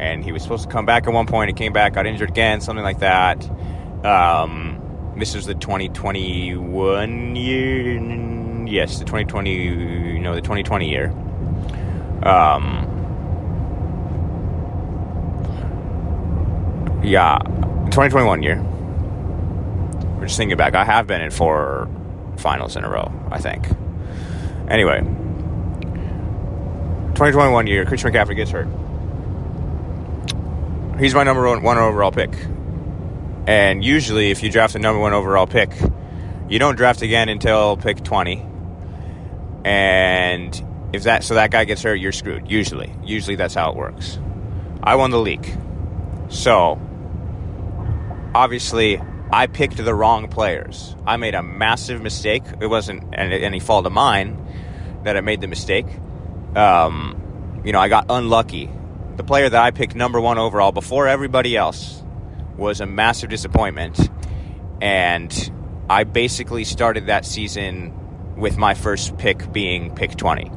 [0.00, 1.48] and he was supposed to come back at one point.
[1.48, 3.44] He came back, got injured again, something like that.
[4.04, 4.80] Um,
[5.16, 8.66] was the 2021 year.
[8.66, 10.18] Yes, the 2020.
[10.18, 11.10] No, the 2020 year.
[12.22, 12.90] Um,
[17.02, 18.62] yeah, 2021 year
[20.16, 21.88] We're just thinking back, I have been in four
[22.38, 23.68] finals in a row, I think.
[24.68, 25.00] Anyway,
[27.10, 28.68] 2021 year, Christian McCaffrey gets hurt.
[30.98, 32.32] He's my number one, overall pick.
[33.46, 35.70] And usually, if you draft a number one overall pick,
[36.48, 38.46] you don't draft again until pick 20.
[39.64, 42.50] And if that so that guy gets hurt, you're screwed.
[42.50, 44.18] Usually, usually that's how it works.
[44.82, 45.58] I won the league,
[46.28, 46.80] so
[48.34, 49.00] obviously
[49.32, 50.94] I picked the wrong players.
[51.06, 52.44] I made a massive mistake.
[52.60, 54.38] It wasn't any fault of mine
[55.02, 55.86] that I made the mistake.
[56.54, 58.70] Um, you know, I got unlucky.
[59.16, 62.02] The player that I picked number one overall before everybody else
[62.56, 64.10] was a massive disappointment.
[64.80, 65.52] And
[65.88, 70.50] I basically started that season with my first pick being pick 20.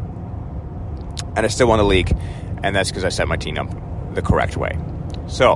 [1.35, 2.11] And I still won the league,
[2.63, 4.77] and that's because I set my team up the correct way.
[5.27, 5.55] So,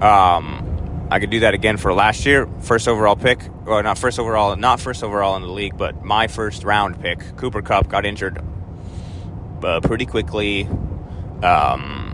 [0.00, 2.48] um, I could do that again for last year.
[2.60, 6.28] First overall pick, or not first overall, not first overall in the league, but my
[6.28, 7.36] first round pick.
[7.36, 8.40] Cooper Kupp got injured
[9.62, 10.68] uh, pretty quickly.
[11.42, 12.12] Um,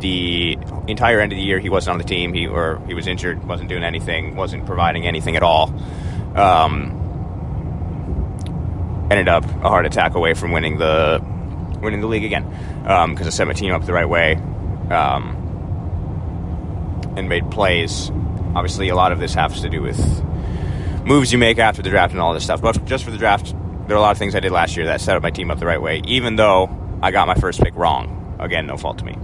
[0.00, 2.32] the entire end of the year, he wasn't on the team.
[2.34, 5.72] He or he was injured, wasn't doing anything, wasn't providing anything at all.
[6.34, 7.02] Um,
[9.10, 11.24] ended up a heart attack away from winning the
[11.80, 12.44] winning the league again
[12.82, 14.34] because um, I set my team up the right way.
[14.90, 15.42] Um,
[17.16, 18.10] and made plays.
[18.54, 20.24] Obviously, a lot of this has to do with
[21.04, 22.60] moves you make after the draft and all this stuff.
[22.60, 23.54] But just for the draft,
[23.86, 25.50] there are a lot of things I did last year that set up my team
[25.50, 26.66] up the right way, even though
[27.06, 28.36] I got my first pick wrong.
[28.40, 29.16] Again, no fault to me.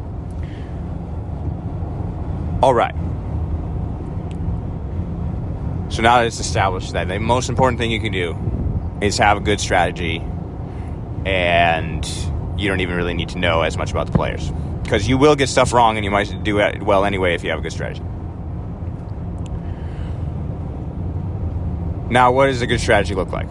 [2.63, 2.95] All right.
[5.93, 8.39] So now that it's established that the most important thing you can do
[9.03, 10.19] is have a good strategy,
[11.27, 12.07] and
[12.57, 14.53] you don't even really need to know as much about the players
[14.85, 17.51] because you will get stuff wrong and you might do it well anyway if you
[17.51, 18.05] have a good strategy.
[22.13, 23.49] Now, what does a good strategy look like?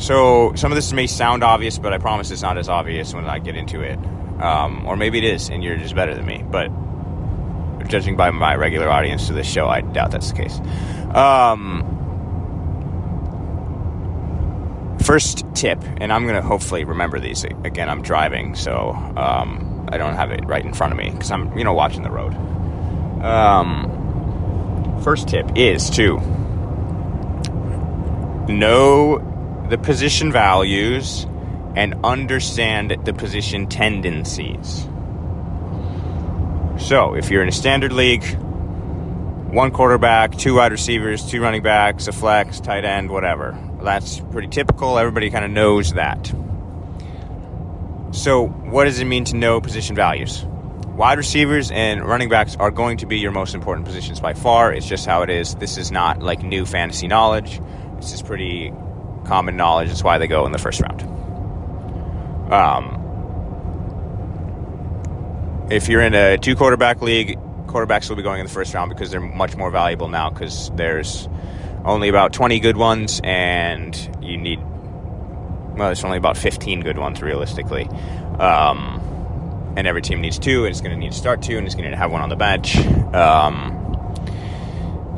[0.00, 3.26] So some of this may sound obvious, but I promise it's not as obvious when
[3.26, 3.98] I get into it.
[4.40, 6.42] Um, or maybe it is, and you're just better than me.
[6.42, 6.70] But
[7.86, 10.58] judging by my regular audience to this show, I doubt that's the case.
[11.14, 11.84] Um,
[15.04, 17.44] first tip, and I'm going to hopefully remember these.
[17.44, 21.30] Again, I'm driving, so um, I don't have it right in front of me because
[21.30, 22.32] I'm, you know, watching the road.
[23.22, 26.18] Um, first tip is to
[28.48, 29.29] know
[29.70, 31.26] the position values
[31.76, 34.86] and understand the position tendencies.
[36.76, 38.24] So, if you're in a standard league,
[39.52, 43.56] one quarterback, two wide receivers, two running backs, a flex, tight end, whatever.
[43.82, 44.98] That's pretty typical.
[44.98, 46.32] Everybody kind of knows that.
[48.12, 50.44] So, what does it mean to know position values?
[50.96, 54.72] Wide receivers and running backs are going to be your most important positions by far.
[54.72, 55.54] It's just how it is.
[55.54, 57.60] This is not like new fantasy knowledge.
[57.96, 58.72] This is pretty
[59.24, 59.88] common knowledge.
[59.88, 61.02] That's why they go in the first round.
[62.52, 62.96] Um,
[65.70, 68.88] if you're in a two quarterback league, quarterbacks will be going in the first round
[68.90, 71.28] because they're much more valuable now because there's
[71.84, 77.22] only about 20 good ones and you need, well, there's only about 15 good ones
[77.22, 77.84] realistically.
[78.38, 79.00] Um,
[79.76, 81.76] and every team needs two, and it's going to need to start two, and it's
[81.76, 82.76] going to have one on the bench.
[83.14, 83.79] Um,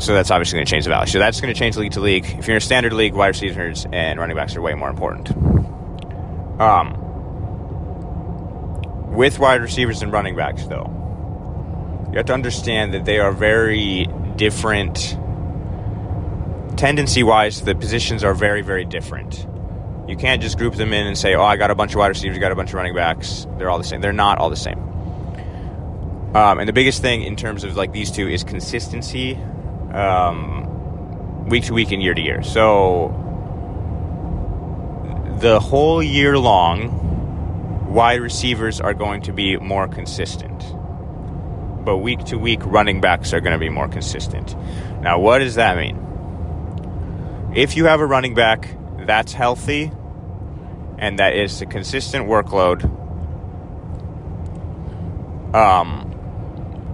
[0.02, 1.06] so that's obviously going to change the value.
[1.06, 2.24] So that's going to change league to league.
[2.24, 5.30] If you're in a standard league, wide receivers and running backs are way more important.
[6.60, 6.98] Um,
[9.14, 14.06] with wide receivers and running backs, though, you have to understand that they are very
[14.36, 15.16] different.
[16.76, 19.46] Tendency wise, the positions are very, very different.
[20.08, 22.08] You can't just group them in and say, oh, I got a bunch of wide
[22.08, 23.46] receivers, I got a bunch of running backs.
[23.56, 24.00] They're all the same.
[24.00, 24.80] They're not all the same.
[26.34, 29.38] Um, and the biggest thing in terms of like these two is consistency
[29.92, 32.42] um, week to week and year to year.
[32.42, 33.18] So
[35.40, 40.64] the whole year long, wide receivers are going to be more consistent.
[41.84, 44.56] But week to week, running backs are going to be more consistent.
[45.00, 45.98] Now, what does that mean?
[47.54, 48.76] If you have a running back
[49.06, 49.90] that's healthy
[50.98, 52.84] and that is a consistent workload,
[55.54, 56.01] um,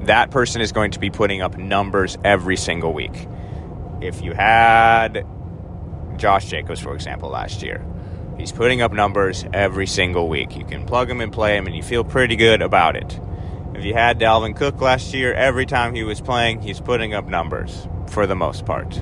[0.08, 3.28] that person is going to be putting up numbers every single week.
[4.00, 5.26] If you had
[6.16, 7.84] Josh Jacobs, for example, last year,
[8.38, 10.56] he's putting up numbers every single week.
[10.56, 13.20] You can plug him and play him, and you feel pretty good about it.
[13.74, 17.26] If you had Dalvin Cook last year, every time he was playing, he's putting up
[17.26, 18.98] numbers for the most part.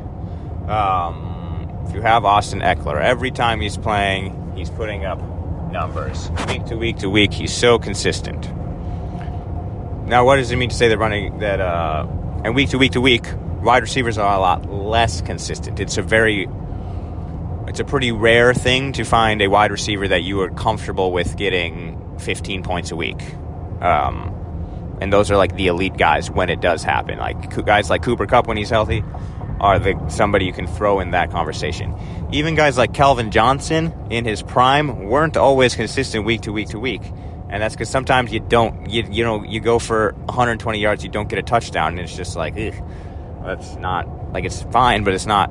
[0.69, 5.23] Um, if you have Austin Ekeler, every time he's playing, he's putting up
[5.71, 6.31] numbers.
[6.49, 8.51] Week to week to week, he's so consistent.
[10.07, 12.07] Now, what does it mean to say that running that uh,
[12.45, 13.25] and week to week to week,
[13.61, 15.81] wide receivers are a lot less consistent?
[15.81, 16.49] It's a very
[17.67, 21.37] it's a pretty rare thing to find a wide receiver that you are comfortable with
[21.37, 23.21] getting 15 points a week.
[23.81, 27.19] Um, and those are like the elite guys when it does happen.
[27.19, 29.03] Like guys like Cooper Kupp when he's healthy
[29.61, 31.93] are the somebody you can throw in that conversation.
[32.31, 36.79] Even guys like Calvin Johnson in his prime weren't always consistent week to week to
[36.79, 37.03] week
[37.49, 41.11] and that's because sometimes you don't you, you know you go for 120 yards you
[41.11, 42.75] don't get a touchdown and it's just like ugh,
[43.45, 45.51] that's not like it's fine but it's not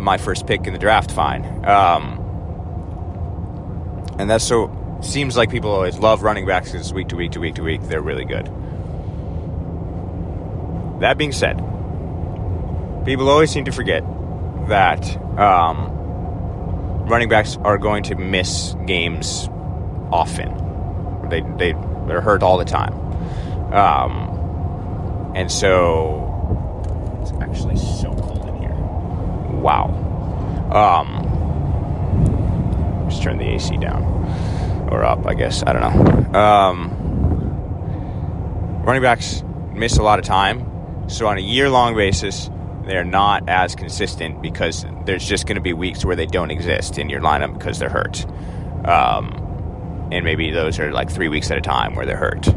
[0.00, 1.44] my first pick in the draft fine.
[1.64, 2.18] Um,
[4.18, 7.40] and that's so seems like people always love running backs because week to week to
[7.40, 8.46] week to week they're really good.
[11.00, 11.58] That being said
[13.04, 14.02] people always seem to forget
[14.68, 19.48] that um, running backs are going to miss games
[20.12, 20.69] often
[21.30, 21.72] they they
[22.06, 22.92] they're hurt all the time.
[23.72, 26.26] Um, and so
[27.22, 28.74] it's actually so cold in here.
[29.60, 29.96] Wow.
[30.72, 31.26] Um,
[33.08, 34.02] just turn the AC down
[34.90, 35.62] or up, I guess.
[35.66, 36.38] I don't know.
[36.38, 36.90] Um,
[38.84, 42.50] running backs miss a lot of time, so on a year-long basis,
[42.84, 46.98] they're not as consistent because there's just going to be weeks where they don't exist
[46.98, 48.26] in your lineup because they're hurt.
[48.84, 49.49] Um,
[50.12, 52.48] and maybe those are like three weeks at a time where they're hurt.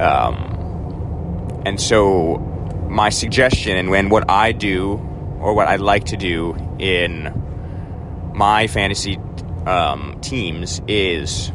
[0.00, 2.38] Um, and so,
[2.88, 4.92] my suggestion and when what I do
[5.40, 7.42] or what I like to do in
[8.34, 9.18] my fantasy
[9.66, 11.50] um, teams is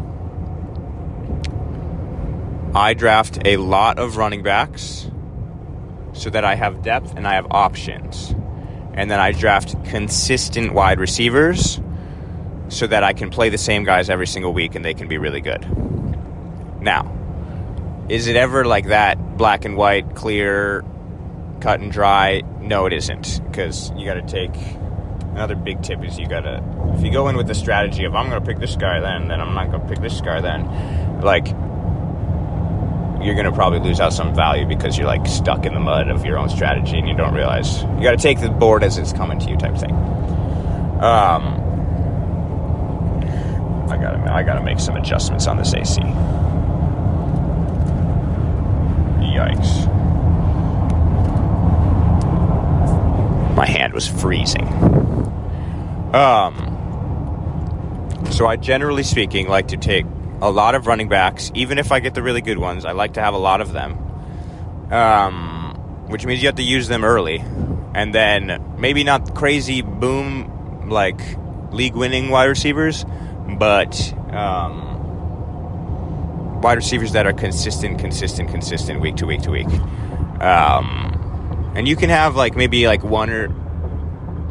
[2.74, 5.10] I draft a lot of running backs
[6.14, 8.36] so that I have depth and I have options.
[8.94, 11.80] And then I draft consistent wide receivers
[12.72, 15.18] so that I can play the same guys every single week and they can be
[15.18, 15.62] really good.
[16.82, 17.14] Now,
[18.08, 20.84] is it ever like that black and white, clear,
[21.60, 22.42] cut and dry?
[22.62, 24.56] No, it isn't because you got to take
[25.34, 26.62] another big tip is you gotta
[26.94, 29.40] if you go in with the strategy of I'm gonna pick this guy then then
[29.40, 31.48] I'm not gonna pick this guy then like
[33.26, 36.26] you're gonna probably lose out some value because you're like stuck in the mud of
[36.26, 39.40] your own strategy and you don't realize you gotta take the board as it's coming
[39.40, 39.94] to you type thing.
[41.00, 41.61] Um
[43.92, 46.00] I gotta I gotta make some adjustments on this AC.
[49.20, 49.86] Yikes.
[53.56, 54.66] My hand was freezing.
[56.14, 56.70] Um
[58.32, 60.06] so I generally speaking like to take
[60.42, 63.14] a lot of running backs, even if I get the really good ones, I like
[63.16, 63.98] to have a lot of them.
[64.90, 67.44] Um which means you have to use them early.
[67.94, 71.20] And then maybe not crazy boom like
[71.72, 73.06] league winning wide receivers,
[73.58, 74.92] but um,
[76.62, 79.68] wide receivers that are consistent, consistent, consistent week to week to week.
[80.42, 83.50] Um, and you can have like maybe like one or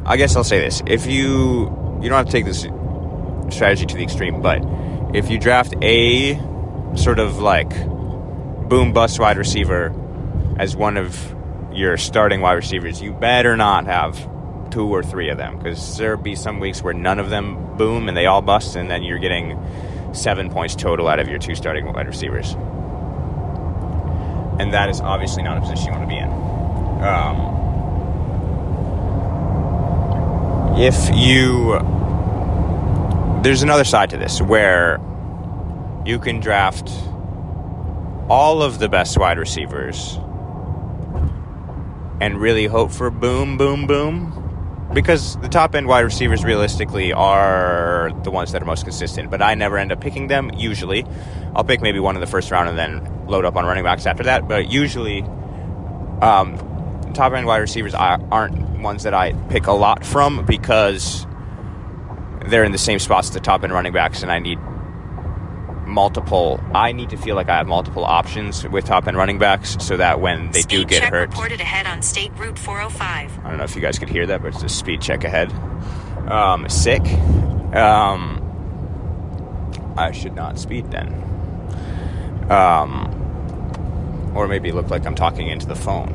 [0.06, 2.66] I guess I'll say this: if you you don't have to take this
[3.54, 4.62] strategy to the extreme, but
[5.14, 6.36] if you draft a
[6.96, 7.70] sort of like
[8.68, 9.94] boom bust wide receiver
[10.58, 11.34] as one of
[11.72, 14.29] your starting wide receivers, you better not have
[14.70, 18.08] two or three of them because there'll be some weeks where none of them boom
[18.08, 19.58] and they all bust, and then you're getting
[20.12, 22.54] seven points total out of your two starting wide receivers.
[24.58, 26.30] And that is obviously not a position you want to be in.
[27.02, 27.60] Um,
[30.78, 31.78] if you.
[33.42, 35.00] There's another side to this where
[36.04, 36.90] you can draft
[38.28, 40.18] all of the best wide receivers
[42.20, 44.39] and really hope for boom, boom, boom
[44.92, 49.40] because the top end wide receivers realistically are the ones that are most consistent, but
[49.40, 51.04] I never end up picking them usually.
[51.54, 54.06] I'll pick maybe one in the first round and then load up on running backs
[54.06, 55.22] after that, but usually
[56.20, 56.58] um,
[57.14, 61.26] top end wide receivers aren't ones that I pick a lot from because
[62.46, 64.58] they're in the same spots as the top end running backs, and I need
[65.90, 66.60] multiple.
[66.74, 69.96] I need to feel like I have multiple options with top end running backs, so
[69.96, 73.38] that when they speed do get check hurt, reported ahead on State Route 405.
[73.44, 75.52] I don't know if you guys could hear that, but it's a speed check ahead.
[76.30, 77.02] Um, sick.
[77.74, 78.46] Um,
[79.96, 81.12] I should not speed then.
[82.50, 86.08] Um, or maybe look like I'm talking into the phone.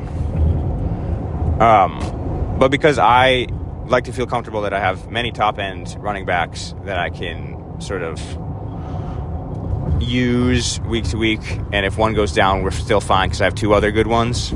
[1.60, 3.46] Um, but because I
[3.86, 7.80] like to feel comfortable that I have many top end running backs that I can
[7.80, 8.20] sort of
[10.00, 11.40] use week to week,
[11.72, 14.52] and if one goes down, we're still fine because I have two other good ones.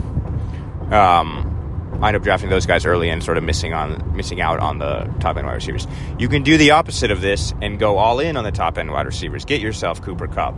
[0.91, 4.59] Um, I end up drafting those guys early and sort of missing on missing out
[4.59, 5.87] on the top end wide receivers.
[6.19, 8.91] You can do the opposite of this and go all in on the top end
[8.91, 9.45] wide receivers.
[9.45, 10.55] Get yourself Cooper Kupp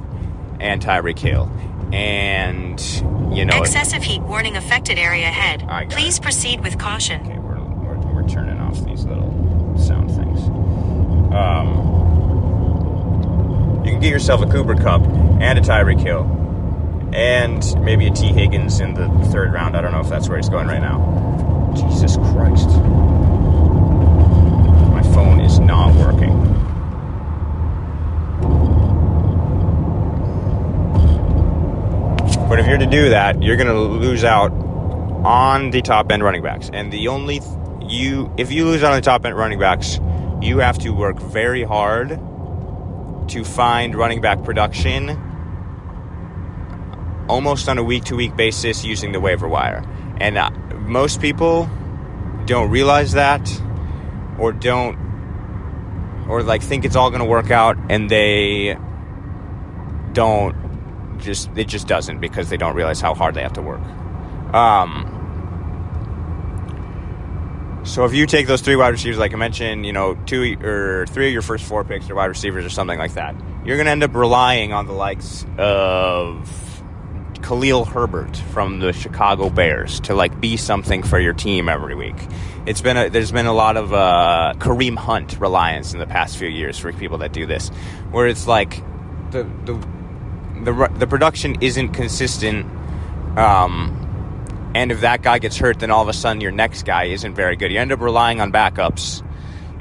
[0.60, 1.50] and Tyreek Hill,
[1.92, 2.80] and
[3.36, 5.66] you know Excessive heat warning affected area ahead.
[5.90, 6.22] Please it.
[6.22, 7.20] proceed with caution.
[7.22, 10.40] Okay, we're, we're, we're turning off these little sound things.
[11.34, 11.81] Um,
[13.92, 15.02] can get yourself a Cooper Kupp
[15.40, 16.24] and a Tyreek Hill,
[17.12, 19.76] and maybe a Tee Higgins in the third round.
[19.76, 21.72] I don't know if that's where he's going right now.
[21.76, 22.68] Jesus Christ.
[24.88, 26.32] My phone is not working.
[32.48, 34.52] But if you're to do that, you're going to lose out
[35.24, 36.70] on the top end running backs.
[36.72, 37.50] And the only th-
[37.82, 40.00] you if you lose out on the top end running backs,
[40.40, 42.18] you have to work very hard
[43.28, 45.10] to find running back production
[47.28, 49.82] almost on a week to week basis using the waiver wire.
[50.20, 50.50] And uh,
[50.80, 51.70] most people
[52.46, 53.62] don't realize that
[54.38, 54.98] or don't
[56.28, 58.76] or like think it's all going to work out and they
[60.12, 60.56] don't
[61.18, 63.80] just it just doesn't because they don't realize how hard they have to work.
[64.54, 65.21] Um
[67.84, 71.06] so if you take those three wide receivers, like I mentioned, you know, two or
[71.06, 73.86] three of your first four picks are wide receivers or something like that, you're going
[73.86, 76.82] to end up relying on the likes of
[77.42, 82.16] Khalil Herbert from the Chicago Bears to like be something for your team every week.
[82.66, 86.36] It's been a, there's been a lot of uh, Kareem Hunt reliance in the past
[86.38, 87.68] few years for people that do this,
[88.10, 88.82] where it's like
[89.32, 89.74] the the
[90.62, 92.66] the, the production isn't consistent.
[93.36, 94.01] Um,
[94.74, 97.34] and if that guy gets hurt, then all of a sudden your next guy isn't
[97.34, 97.70] very good.
[97.72, 99.26] You end up relying on backups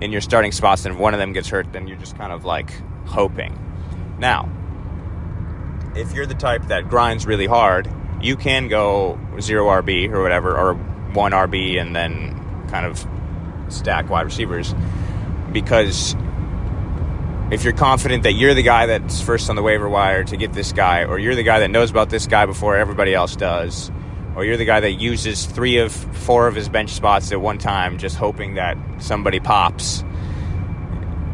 [0.02, 2.34] in your starting spots, and if one of them gets hurt, then you're just kind
[2.34, 2.72] of like
[3.06, 3.58] hoping.
[4.20, 4.50] Now,
[5.96, 7.90] if you're the type that grinds really hard,
[8.22, 10.74] you can go zero RB or whatever, or
[11.14, 13.06] one RB and then kind of
[13.70, 14.74] stack wide receivers.
[15.52, 16.16] Because
[17.52, 20.54] if you're confident that you're the guy that's first on the waiver wire to get
[20.54, 23.92] this guy, or you're the guy that knows about this guy before everybody else does,
[24.36, 27.58] or you're the guy that uses three of four of his bench spots at one
[27.58, 30.04] time, just hoping that somebody pops.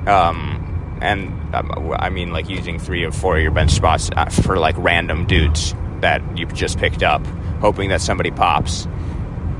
[0.07, 4.25] Um, and um, I mean, like using three of four of your bench spots uh,
[4.25, 7.25] for like random dudes that you've just picked up,
[7.61, 8.87] hoping that somebody pops.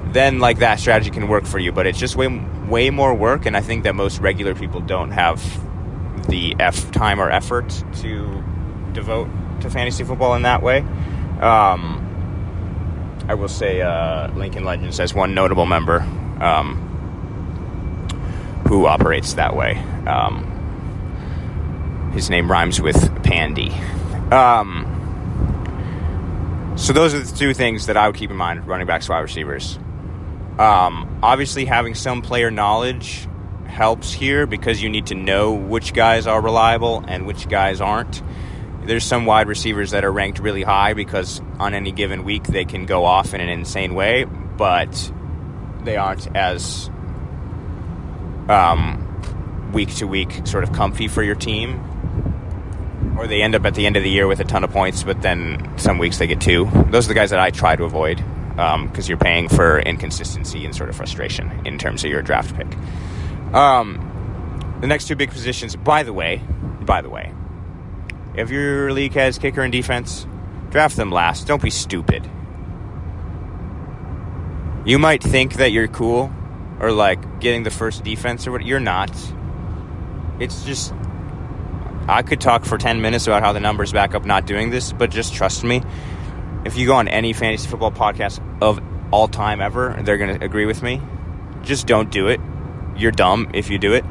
[0.08, 2.28] Then, like that strategy can work for you, but it's just way
[2.68, 5.42] way more work, and I think that most regular people don't have
[6.28, 7.70] the f time or effort
[8.02, 8.44] to
[8.94, 9.30] devote
[9.62, 10.80] to fantasy football in that way.
[11.40, 12.07] Um,
[13.28, 16.00] I will say uh, Lincoln Legends has one notable member
[16.40, 16.78] um,
[18.68, 19.78] who operates that way.
[20.08, 20.54] Um,
[22.14, 23.72] his name rhymes with Pandy.
[24.32, 24.94] Um,
[26.78, 29.20] so those are the two things that I would keep in mind: running backs, wide
[29.20, 29.78] receivers.
[30.58, 33.28] Um, obviously, having some player knowledge
[33.66, 38.24] helps here because you need to know which guys are reliable and which guys aren't
[38.88, 42.66] there's some wide receivers that are ranked really high because on any given week they
[42.66, 45.12] can go off in an insane way, but
[45.84, 46.90] they aren't as
[48.50, 51.84] um, week to week sort of comfy for your team.
[53.18, 55.04] Or they end up at the end of the year with a ton of points,
[55.04, 56.70] but then some weeks they get two.
[56.90, 58.18] Those are the guys that I try to avoid
[58.52, 62.56] because um, you're paying for inconsistency and sort of frustration in terms of your draft
[62.56, 62.68] pick.
[63.54, 66.42] Um, the next two big positions, by the way,
[66.82, 67.34] by the way,
[68.38, 70.28] if your league has kicker and defense,
[70.70, 71.48] draft them last.
[71.48, 72.30] Don't be stupid.
[74.86, 76.32] You might think that you're cool
[76.80, 78.66] or like getting the first defense or what.
[78.66, 79.12] You're not.
[80.40, 80.94] It's just.
[82.08, 84.94] I could talk for 10 minutes about how the numbers back up not doing this,
[84.94, 85.82] but just trust me.
[86.64, 88.80] If you go on any fantasy football podcast of
[89.12, 91.02] all time ever, they're going to agree with me.
[91.64, 92.40] Just don't do it.
[92.96, 94.06] You're dumb if you do it.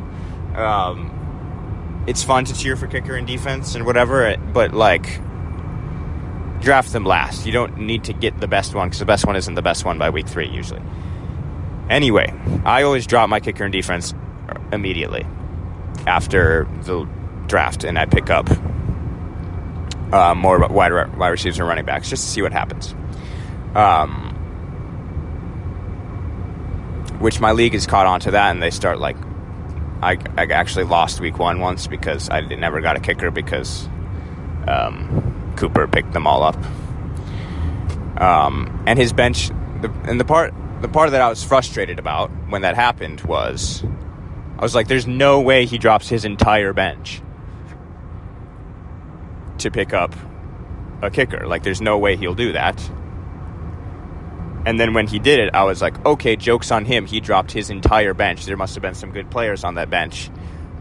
[0.55, 1.16] Um,
[2.07, 5.20] it's fun to cheer for kicker and defense and whatever, but like
[6.61, 7.46] draft them last.
[7.46, 9.84] You don't need to get the best one because the best one isn't the best
[9.84, 10.82] one by week three usually.
[11.88, 12.32] Anyway,
[12.64, 14.14] I always drop my kicker and defense
[14.72, 15.26] immediately
[16.07, 17.09] after the
[17.46, 18.48] draft, and I pick up
[20.12, 22.94] uh, more wide wide receivers and running backs just to see what happens.
[23.74, 24.32] Um,
[27.18, 29.16] which my league has caught on to that, and they start like
[30.03, 33.88] I, I actually lost week one once because I never got a kicker because
[34.68, 36.57] um, Cooper picked them all up.
[38.20, 39.49] Um, and his bench,
[39.80, 43.82] the, and the part the part that I was frustrated about when that happened was,
[44.59, 47.22] I was like, "There's no way he drops his entire bench
[49.59, 50.14] to pick up
[51.03, 51.47] a kicker.
[51.47, 52.78] Like, there's no way he'll do that."
[54.67, 57.07] And then when he did it, I was like, okay, joke's on him.
[57.07, 58.45] He dropped his entire bench.
[58.47, 60.29] There must have been some good players on that bench.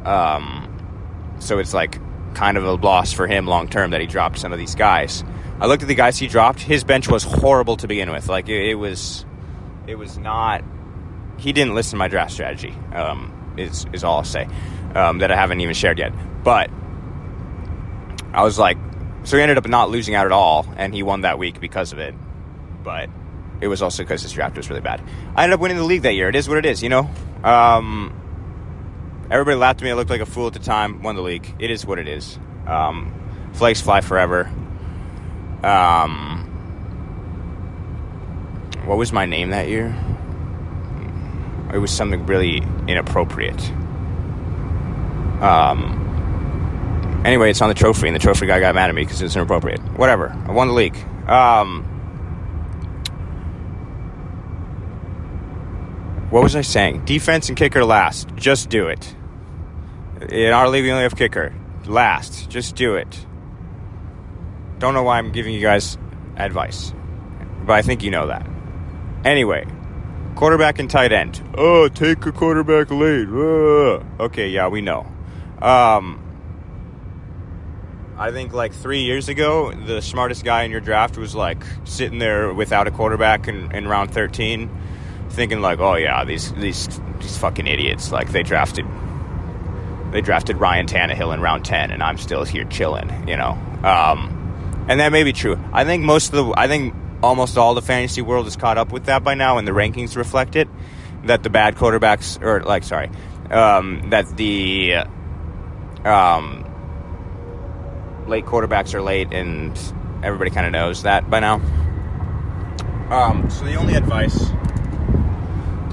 [0.04, 2.00] Um, so it's like
[2.34, 5.24] kind of a loss for him long term that he dropped some of these guys.
[5.60, 6.62] I looked at the guys he dropped.
[6.62, 8.28] His bench was horrible to begin with.
[8.28, 9.24] Like it, it was,
[9.86, 10.64] it was not.
[11.38, 12.76] He didn't listen to my draft strategy.
[12.92, 14.48] Um, is is all I'll say.
[14.96, 16.12] Um, that I haven't even shared yet.
[16.44, 16.72] But
[18.34, 18.80] I was like,
[19.26, 21.94] so he ended up not losing out at all, and he won that week because
[21.94, 22.16] of it.
[22.84, 23.10] But
[23.62, 25.02] it was also because his draft was really bad.
[25.36, 26.30] I ended up winning the league that year.
[26.30, 27.10] It is what it is, you know.
[27.44, 28.14] Um,
[29.30, 29.92] everybody laughed at me.
[29.92, 31.02] I looked like a fool at the time.
[31.02, 31.56] Won the league.
[31.60, 32.38] It is what it is.
[32.68, 33.14] Um,
[33.54, 34.52] flakes fly forever.
[35.64, 36.42] Um,
[38.86, 39.96] what was my name that year?
[41.74, 43.60] It was something really inappropriate.
[45.42, 49.22] Um, anyway, it's on the trophy, and the trophy guy got mad at me because
[49.22, 49.82] it was inappropriate.
[49.98, 50.30] Whatever.
[50.48, 50.98] I won the league.
[51.28, 51.95] Um,
[56.30, 57.06] what was I saying?
[57.06, 58.28] Defense and kicker last.
[58.36, 59.16] Just do it.
[60.30, 61.54] In our league, we only have kicker.
[61.86, 62.50] Last.
[62.50, 63.26] Just do it.
[64.80, 65.98] Don't know why I'm giving you guys
[66.36, 66.94] advice,
[67.66, 68.48] but I think you know that.
[69.24, 69.66] Anyway,
[70.36, 71.42] quarterback and tight end.
[71.58, 73.28] Oh, take a quarterback late.
[73.30, 74.24] Uh.
[74.24, 75.06] Okay, yeah, we know.
[75.62, 76.22] Um,
[78.18, 82.20] I think like three years ago, the smartest guy in your draft was like sitting
[82.20, 84.70] there without a quarterback in, in round 13
[85.36, 86.88] thinking like, oh yeah, these these
[87.20, 88.12] these fucking idiots.
[88.12, 88.86] Like they drafted
[90.12, 93.28] they drafted Ryan Tannehill in round ten, and I'm still here chilling.
[93.28, 93.52] You know,
[93.84, 95.60] um, and that may be true.
[95.74, 98.92] I think most of the I think almost all the fantasy world is caught up
[98.92, 100.68] with that by now, and the rankings reflect it.
[101.26, 103.10] That the bad quarterbacks, or like, sorry,
[103.50, 105.06] um, that the
[106.04, 106.64] um,
[108.28, 109.78] late quarterbacks are late, and
[110.24, 111.56] everybody kind of knows that by now.
[113.10, 114.52] Um, so the only advice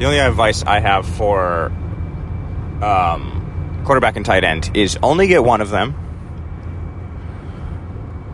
[0.03, 1.66] the only advice I have for
[2.82, 5.94] um, quarterback and tight end is only get one of them.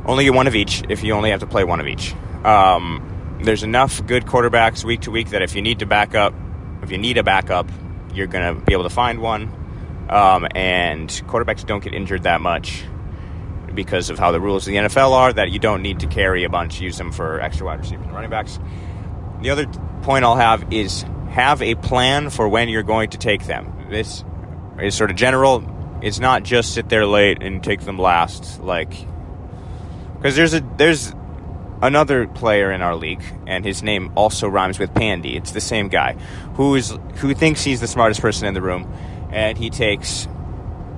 [0.07, 2.14] Only get one of each if you only have to play one of each.
[2.43, 6.33] Um, there's enough good quarterbacks week to week that if you need to back up,
[6.83, 7.69] if you need a backup,
[8.14, 9.53] you're going to be able to find one.
[10.09, 12.83] Um, and quarterbacks don't get injured that much
[13.75, 16.45] because of how the rules of the NFL are that you don't need to carry
[16.45, 18.59] a bunch, use them for extra wide receivers and running backs.
[19.43, 19.66] The other
[20.01, 21.05] point I'll have is
[21.39, 23.86] have a plan for when you're going to take them.
[23.91, 24.24] This
[24.80, 25.64] is sort of general.
[26.03, 28.93] It's not just sit there late and take them last, like
[30.16, 31.12] because there's a there's
[31.80, 35.36] another player in our league, and his name also rhymes with Pandy.
[35.36, 36.14] It's the same guy
[36.55, 38.93] who is who thinks he's the smartest person in the room,
[39.30, 40.24] and he takes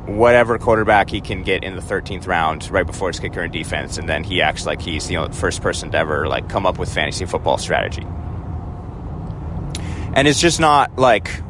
[0.06, 3.98] whatever quarterback he can get in the 13th round right before his kicker and defense,
[3.98, 6.90] and then he acts like he's the first person to ever like come up with
[6.90, 8.06] fantasy football strategy.
[10.14, 11.42] And it's just not like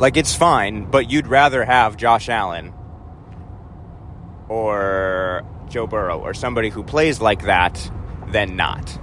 [0.00, 2.72] like it's fine, but you'd rather have Josh Allen
[4.48, 7.90] or Joe Burrow or somebody who plays like that
[8.28, 8.98] than not.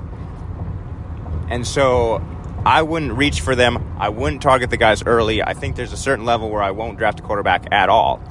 [1.50, 2.22] And so
[2.66, 3.96] I wouldn't reach for them.
[4.00, 5.42] I wouldn't target the guys early.
[5.42, 8.22] I think there's a certain level where I won't draft a quarterback at all.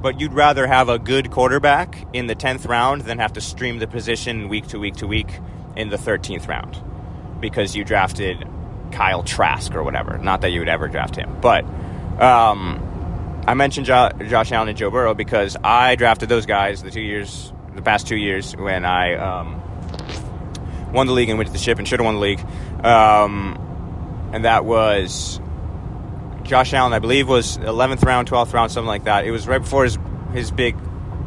[0.00, 3.78] But you'd rather have a good quarterback in the 10th round than have to stream
[3.78, 5.40] the position week to week to week
[5.76, 6.82] in the 13th round
[7.44, 8.42] because you drafted
[8.90, 10.16] Kyle Trask or whatever.
[10.16, 11.36] Not that you would ever draft him.
[11.42, 11.64] But
[12.18, 16.90] um, I mentioned jo- Josh Allen and Joe Burrow because I drafted those guys the
[16.90, 21.52] two years, the past two years when I um, won the league and went to
[21.52, 22.40] the ship and should have won the league.
[22.82, 25.38] Um, and that was
[26.44, 29.26] Josh Allen, I believe, was 11th round, 12th round, something like that.
[29.26, 29.98] It was right before his
[30.32, 30.76] his big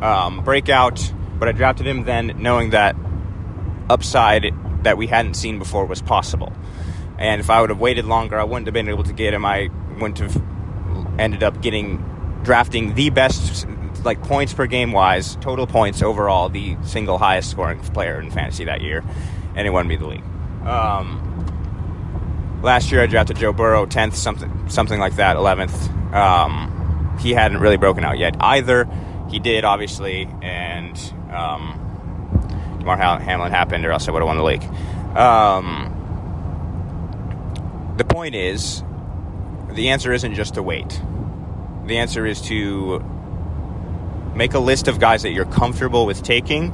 [0.02, 2.96] um, breakout, but I drafted him then knowing that
[3.90, 4.52] upside
[4.84, 6.54] that we hadn't seen before was possible.
[7.18, 9.46] And if I would have waited longer, I wouldn't have been able to get him.
[9.46, 9.70] I
[10.00, 10.42] wouldn't have
[11.20, 12.04] ended up getting
[12.44, 13.68] drafting the best
[14.04, 18.66] like points per game wise, total points overall, the single highest scoring player in fantasy
[18.66, 19.04] that year,
[19.56, 20.24] and it won me the league.
[20.66, 25.90] Um, last year I drafted Joe Burrow, tenth, something something like that, eleventh.
[26.14, 28.88] Um, he hadn't really broken out yet either.
[29.30, 30.96] He did obviously, and
[31.34, 31.87] um,
[32.88, 34.64] Damar Hamlin happened, or else I would have won the league.
[35.18, 35.94] Um,
[37.98, 38.82] the point is,
[39.72, 41.02] the answer isn't just to wait.
[41.86, 43.00] The answer is to
[44.36, 46.74] make a list of guys that you're comfortable with taking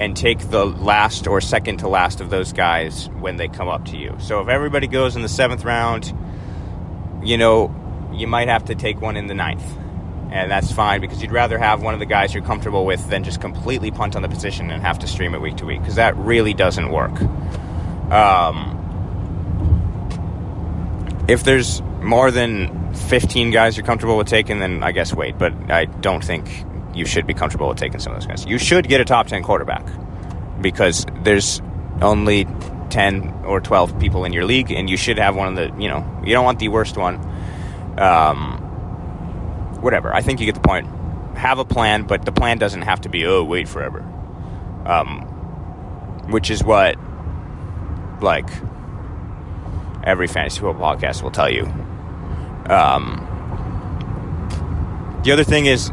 [0.00, 3.86] and take the last or second to last of those guys when they come up
[3.86, 4.14] to you.
[4.20, 6.14] So if everybody goes in the seventh round,
[7.24, 7.74] you know,
[8.12, 9.64] you might have to take one in the ninth.
[10.30, 13.24] And that's fine because you'd rather have one of the guys you're comfortable with than
[13.24, 15.96] just completely punt on the position and have to stream it week to week because
[15.96, 17.18] that really doesn't work.
[18.10, 18.74] Um,
[21.28, 25.38] if there's more than 15 guys you're comfortable with taking, then I guess wait.
[25.38, 26.64] But I don't think
[26.94, 28.46] you should be comfortable with taking some of those guys.
[28.46, 29.86] You should get a top 10 quarterback
[30.60, 31.62] because there's
[32.02, 32.46] only
[32.90, 35.88] 10 or 12 people in your league, and you should have one of the, you
[35.88, 37.16] know, you don't want the worst one.
[37.98, 38.67] Um,
[39.80, 40.14] whatever.
[40.14, 40.86] I think you get the point.
[41.36, 44.00] Have a plan, but the plan doesn't have to be, oh, wait forever.
[44.84, 45.22] Um,
[46.30, 46.96] which is what,
[48.20, 48.48] like,
[50.04, 51.64] every fantasy football podcast will tell you.
[52.68, 53.24] Um,
[55.24, 55.90] the other thing is,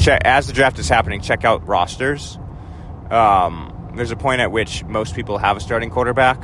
[0.00, 2.38] check, as the draft is happening, check out rosters.
[3.10, 6.42] Um, there's a point at which most people have a starting quarterback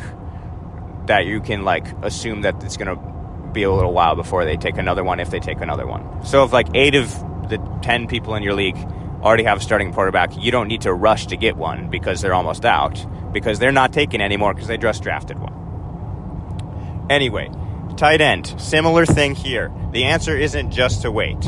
[1.07, 3.11] that you can like assume that it's going to
[3.53, 6.25] be a little while before they take another one if they take another one.
[6.25, 7.11] So if like eight of
[7.49, 8.77] the ten people in your league
[9.23, 12.35] already have a starting quarterback, you don't need to rush to get one because they're
[12.35, 17.07] almost out because they're not taking anymore because they just drafted one.
[17.11, 17.51] Anyway,
[17.97, 19.73] tight end, similar thing here.
[19.93, 21.39] The answer isn't just to wait.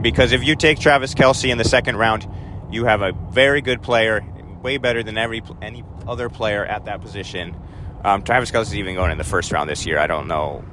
[0.00, 2.26] Because if you take Travis Kelce in the second round,
[2.70, 4.24] you have a very good player,
[4.62, 7.56] way better than every any other player at that position.
[8.04, 9.98] Um, Travis Kelce is even going in the first round this year.
[9.98, 10.64] I don't know.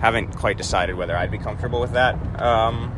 [0.00, 2.14] Haven't quite decided whether I'd be comfortable with that.
[2.40, 2.92] Um,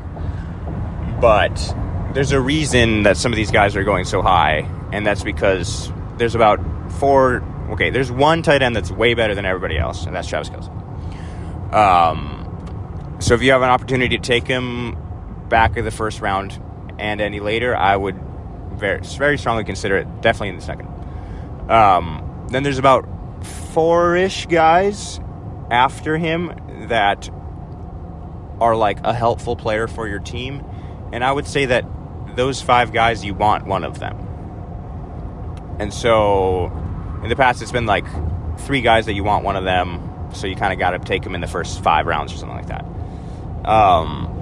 [1.20, 1.74] but
[2.14, 5.92] there's a reason that some of these guys are going so high, and that's because
[6.16, 6.60] there's about
[6.92, 7.42] four.
[7.70, 11.74] Okay, there's one tight end that's way better than everybody else, and that's Travis Kelce.
[11.74, 14.96] Um, so if you have an opportunity to take him
[15.48, 16.60] back of the first round
[16.98, 18.18] and any later, I would
[18.72, 20.20] very, very strongly consider it.
[20.22, 20.88] Definitely in the second.
[21.70, 23.06] Um, then there's about
[23.44, 25.20] four-ish guys
[25.70, 26.52] after him
[26.88, 27.30] that
[28.60, 30.64] are like a helpful player for your team,
[31.12, 31.84] and I would say that
[32.36, 34.16] those five guys you want one of them.
[35.78, 36.66] And so,
[37.22, 38.06] in the past, it's been like
[38.60, 40.04] three guys that you want one of them.
[40.34, 42.56] So you kind of got to take them in the first five rounds or something
[42.56, 42.84] like that.
[43.68, 44.34] Um,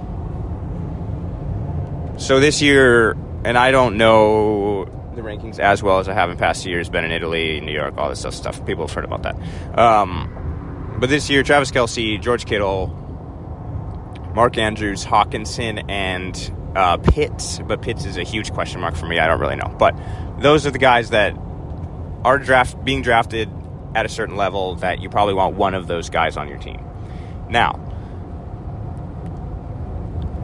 [2.17, 3.11] so this year,
[3.43, 4.85] and I don't know
[5.15, 6.89] the rankings as well as I have in past years.
[6.89, 8.65] Been in Italy, New York, all this stuff.
[8.65, 9.35] People have heard about that.
[9.77, 10.46] Um,
[10.99, 12.87] but this year, Travis Kelce, George Kittle,
[14.33, 17.59] Mark Andrews, Hockenson, and uh, Pitts.
[17.59, 19.19] But Pitts is a huge question mark for me.
[19.19, 19.73] I don't really know.
[19.77, 19.95] But
[20.39, 21.35] those are the guys that
[22.23, 23.49] are draft being drafted
[23.95, 26.83] at a certain level that you probably want one of those guys on your team.
[27.49, 27.83] Now,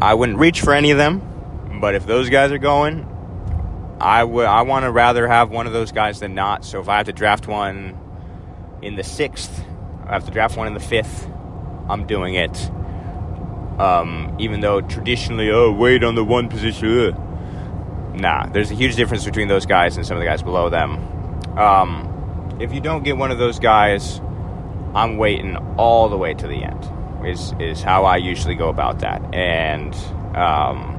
[0.02, 3.08] I wouldn't reach for any of them, but if those guys are going,
[4.00, 6.66] I would I want to rather have one of those guys than not.
[6.66, 7.98] So if I have to draft one
[8.82, 9.64] in the sixth,
[10.08, 11.28] I have to draft one in the fifth.
[11.90, 12.72] I'm doing it.
[13.80, 17.00] Um, even though traditionally, oh, wait on the one position.
[17.00, 17.16] Ugh.
[18.16, 20.98] Nah, there's a huge difference between those guys and some of the guys below them.
[21.58, 24.20] Um, if you don't get one of those guys,
[24.94, 26.90] I'm waiting all the way to the end.
[27.26, 29.96] Is is how I usually go about that, and
[30.36, 30.94] um,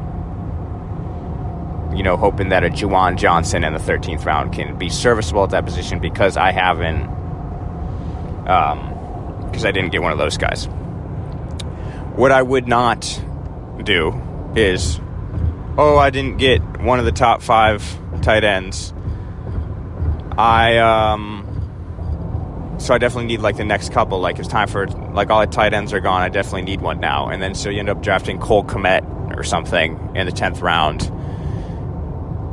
[1.94, 5.50] you know, hoping that a Juwan Johnson in the 13th round can be serviceable at
[5.50, 7.04] that position because I haven't,
[8.48, 8.93] um,
[9.54, 10.66] because I didn't get one of those guys.
[12.16, 13.22] What I would not
[13.82, 14.20] do
[14.56, 15.00] is,
[15.78, 17.82] oh, I didn't get one of the top five
[18.22, 18.92] tight ends.
[20.36, 24.20] I, um, so I definitely need like the next couple.
[24.20, 26.22] Like it's time for like all the tight ends are gone.
[26.22, 27.28] I definitely need one now.
[27.28, 31.10] And then so you end up drafting Cole Kmet or something in the 10th round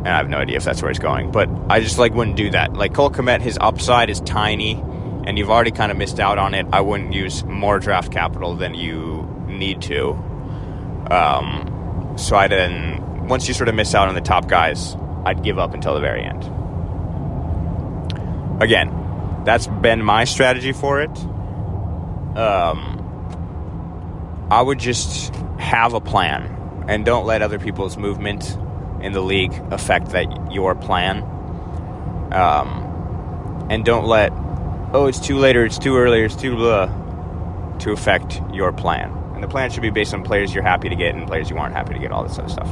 [0.01, 1.31] and I have no idea if that's where he's going.
[1.31, 2.73] But I just like wouldn't do that.
[2.73, 4.83] Like Cole Kmet, his upside is tiny,
[5.25, 6.65] and you've already kind of missed out on it.
[6.71, 10.11] I wouldn't use more draft capital than you need to.
[11.09, 14.95] Um, so I then once you sort of miss out on the top guys,
[15.25, 16.43] I'd give up until the very end.
[18.61, 21.17] Again, that's been my strategy for it.
[22.37, 22.97] Um,
[24.51, 28.57] I would just have a plan and don't let other people's movement
[29.01, 31.23] in the league affect that your plan.
[32.31, 34.31] Um, and don't let
[34.93, 36.87] oh it's too late or it's too early it's too blah
[37.81, 39.11] to affect your plan.
[39.33, 41.57] And the plan should be based on players you're happy to get and players you
[41.57, 42.67] aren't happy to get, all this other stuff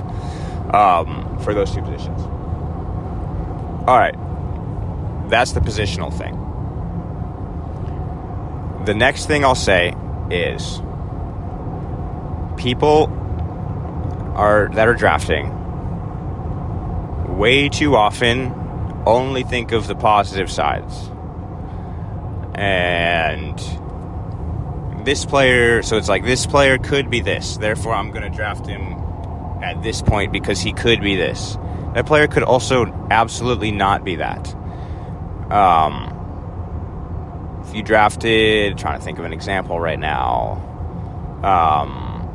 [0.74, 2.22] um, for those two positions.
[3.88, 4.16] All right,
[5.30, 6.36] that's the positional thing.
[8.86, 9.96] The next thing I'll say
[10.30, 10.82] is
[12.58, 13.16] people
[14.36, 15.56] are that are drafting
[17.38, 18.54] way too often
[19.06, 21.10] only think of the positive sides.
[22.60, 23.58] And
[25.06, 28.68] this player, so it's like this player could be this, therefore I'm going to draft
[28.68, 28.96] him
[29.64, 31.58] at this point because he could be this.
[31.94, 34.54] That player could also absolutely not be that.
[35.50, 36.18] Um,
[37.66, 40.66] if you drafted, trying to think of an example right now.
[41.42, 42.28] Um,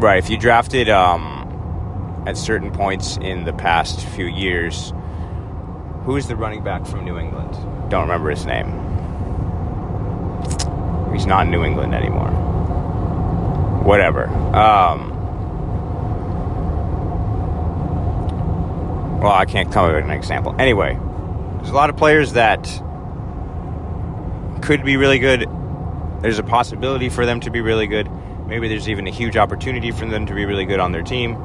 [0.00, 4.94] right, if you drafted um, at certain points in the past few years.
[6.04, 7.52] Who is the running back from New England?
[7.90, 8.66] Don't remember his name.
[11.12, 12.30] He's not in New England anymore.
[13.82, 14.26] Whatever.
[14.26, 15.10] Um,
[19.20, 20.54] well, I can't come up with an example.
[20.58, 20.98] Anyway,
[21.56, 22.64] there's a lot of players that
[24.62, 25.48] could be really good.
[26.22, 28.10] There's a possibility for them to be really good.
[28.46, 31.36] Maybe there's even a huge opportunity for them to be really good on their team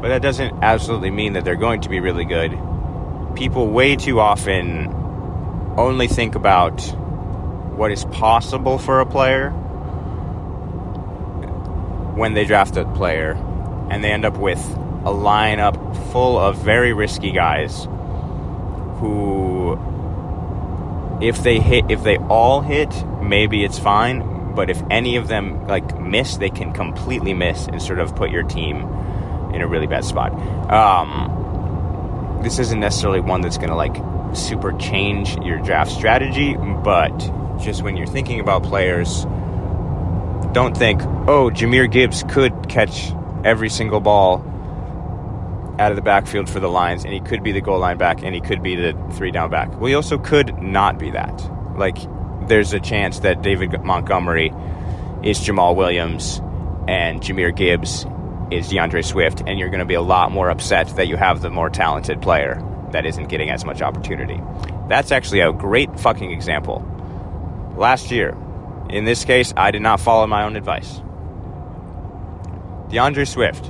[0.00, 2.52] but that doesn't absolutely mean that they're going to be really good.
[3.38, 4.88] People way too often
[5.76, 6.80] only think about
[7.76, 9.50] what is possible for a player
[12.16, 13.34] when they draft a player,
[13.90, 15.76] and they end up with a lineup
[16.10, 17.84] full of very risky guys
[18.98, 19.78] who
[21.22, 25.64] if they hit if they all hit maybe it's fine but if any of them
[25.68, 28.82] like miss they can completely miss and sort of put your team
[29.54, 30.32] in a really bad spot.
[30.70, 31.37] Um,
[32.42, 33.96] this isn't necessarily one that's going to like
[34.36, 37.16] super change your draft strategy, but
[37.60, 39.24] just when you're thinking about players,
[40.52, 43.12] don't think, oh, Jahmyr Gibbs could catch
[43.44, 44.44] every single ball
[45.78, 48.22] out of the backfield for the Lions, and he could be the goal line back,
[48.22, 49.70] and he could be the three down back.
[49.72, 51.50] Well, he also could not be that.
[51.76, 51.98] Like,
[52.48, 54.52] there's a chance that David Montgomery
[55.22, 56.40] is Jamaal Williams,
[56.88, 58.06] and Jahmyr Gibbs
[58.50, 61.42] is D'Andre Swift, and you're going to be a lot more upset that you have
[61.42, 64.40] the more talented player that isn't getting as much opportunity.
[64.88, 66.84] That's actually a great fucking example.
[67.76, 68.36] Last year,
[68.88, 71.00] in this case, I did not follow my own advice.
[72.90, 73.66] D'Andre Swift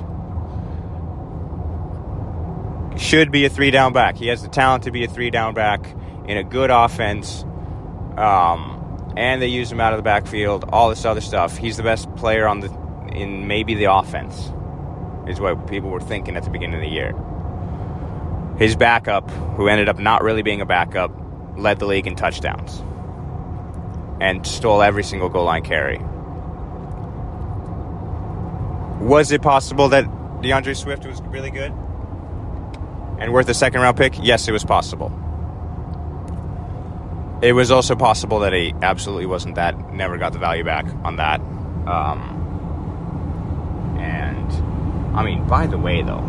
[2.97, 4.15] should be a three down back.
[4.17, 5.85] He has the talent to be a three down back
[6.25, 7.43] in a good offense.
[8.17, 11.57] Um, and they use him out of the backfield, all this other stuff.
[11.57, 14.51] He's the best player on the in maybe the offense
[15.29, 17.13] is what people were thinking at the beginning of the year.
[18.59, 21.11] his backup, who ended up not really being a backup,
[21.57, 22.83] led the league in touchdowns
[24.19, 25.97] and stole every single goal line carry.
[28.99, 30.03] Was it possible that
[30.41, 31.71] D'Andre Swift was really good
[33.17, 34.15] and worth a second round pick?
[34.21, 35.09] Yes, it was possible.
[37.41, 41.15] It was also possible that he absolutely wasn't that, never got the value back on
[41.15, 41.39] that.
[41.39, 42.35] Um,
[44.01, 44.51] and,
[45.19, 46.21] I mean, by the way, though,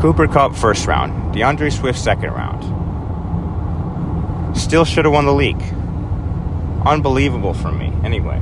[0.00, 2.64] Cooper Kupp first round, D'Andre Swift second round.
[4.56, 5.62] Still should have won the league.
[6.86, 7.92] Unbelievable for me.
[8.02, 8.40] Anyway,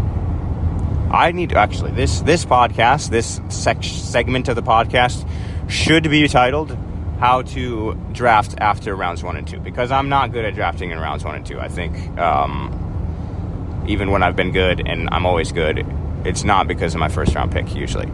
[1.10, 5.28] I need to actually this this podcast, this sec- segment of the podcast
[5.68, 6.78] should be titled
[7.18, 11.00] "How to Draft After Rounds One and Two because I'm not good at drafting in
[11.00, 11.58] rounds one and two.
[11.58, 15.84] I think um, even when I've been good and I'm always good,
[16.24, 18.08] it's not because of my first round pick usually.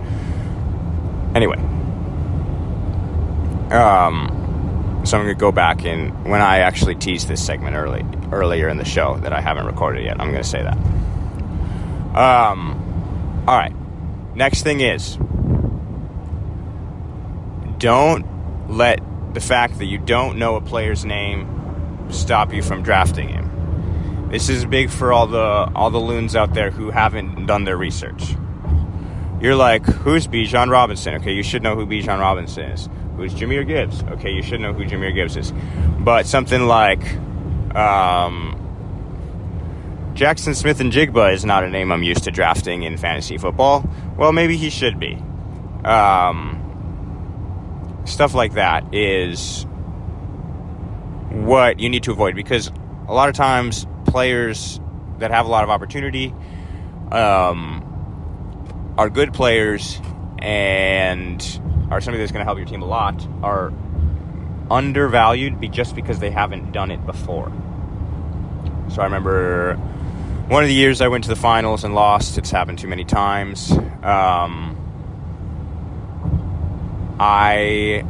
[1.37, 1.59] Anyway,
[3.71, 8.71] um, so I'm to go back and when I actually teased this segment early earlier
[8.71, 10.79] in the show that I haven't recorded yet, I'm to say that.
[12.17, 13.75] Um, all right.
[14.35, 15.19] Next thing is
[17.77, 18.25] don't
[18.71, 19.03] let
[19.35, 24.31] the fact that you don't know a player's name stop you from drafting him.
[24.31, 27.77] This is big for all the all the loons out there who haven't done their
[27.77, 28.37] research.
[29.41, 31.15] You're like, who's Bijan Robinson?
[31.17, 32.89] Okay, you should know who Bijan Robinson is.
[33.17, 34.03] Who's Jahmyr Gibbs?
[34.03, 35.53] Okay, you should know who Jahmyr Gibbs is.
[35.99, 37.03] But something like
[37.75, 38.57] um,
[40.15, 43.89] Jaxon Smith-Njigba is not a name I'm used to drafting in fantasy football.
[44.17, 45.19] Well, maybe he should be.
[45.85, 46.63] Um,
[48.07, 49.67] stuff like that is
[51.31, 52.71] what you need to avoid because
[53.09, 54.81] a lot of times players
[55.19, 56.35] that have a lot of opportunity
[57.13, 57.86] um,
[58.99, 60.01] are good players
[60.39, 61.41] and
[61.91, 63.73] are somebody that's going to help your team a lot are
[64.71, 67.53] undervalued just because they haven't done it before.
[68.89, 69.75] So I remember
[70.49, 72.39] one of the years I went to the finals and lost.
[72.39, 73.73] It's happened too many times.
[74.03, 74.77] Um,
[77.19, 78.05] I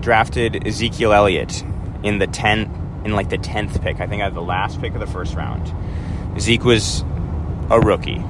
[0.00, 1.64] drafted Ezekiel Elliott
[2.02, 2.70] in the tenth,
[3.04, 4.00] in like the tenth pick.
[4.00, 5.72] I think I had the last pick of the first round.
[6.40, 7.02] Zeke was
[7.70, 8.22] a rookie,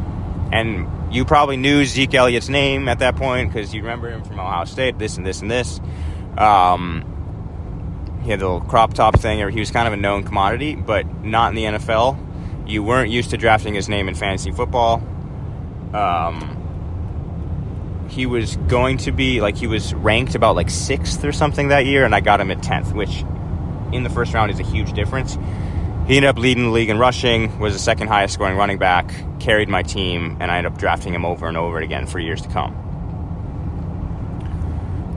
[0.52, 4.38] and you probably knew Zeke Elliott's name at that point because you remember him from
[4.38, 4.98] Ohio State.
[4.98, 5.80] This and this and this.
[6.36, 7.04] Um,
[8.22, 10.74] he had the little crop top thing, or he was kind of a known commodity,
[10.74, 12.18] but not in the NFL.
[12.68, 15.02] You weren't used to drafting his name in fantasy football.
[15.94, 16.56] Um,
[18.10, 21.86] he was going to be like he was ranked about like sixth or something that
[21.86, 23.24] year, and I got him at tenth, which
[23.92, 25.38] in the first round is a huge difference.
[26.06, 29.10] He ended up leading the league in rushing, was the second highest scoring running back,
[29.40, 32.42] carried my team, and I ended up drafting him over and over again for years
[32.42, 32.74] to come.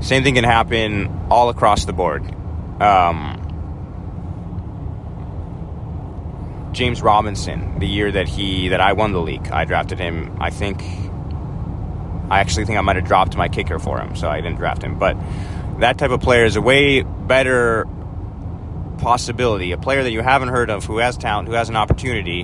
[0.02, 2.24] Same thing can happen all across the board.
[2.82, 3.36] Um,
[6.72, 10.38] James Robinson, the year that he that I won the league, I drafted him.
[10.40, 10.82] I think
[12.32, 14.82] I actually think I might have dropped my kicker for him, so I didn't draft
[14.82, 14.98] him.
[14.98, 15.18] But
[15.80, 17.88] that type of player is a way better
[19.00, 19.72] possibility.
[19.72, 22.42] A player that you haven't heard of, who has talent, who has an opportunity,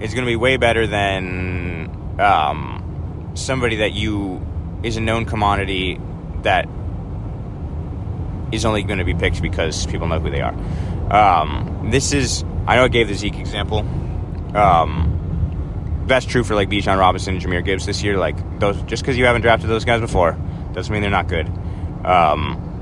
[0.00, 4.44] is going to be way better than um, somebody that you
[4.82, 5.98] is a known commodity
[6.42, 6.68] that
[8.52, 10.54] is only going to be picked because people know who they are.
[11.10, 13.80] Um, this is I know I gave the Zeke example.
[14.54, 18.16] Um, that's true for like Bijan Robinson and Jahmyr Gibbs this year.
[18.16, 20.38] Like those, just because you haven't drafted those guys before,
[20.72, 21.46] doesn't mean they're not good.
[22.04, 22.73] Um,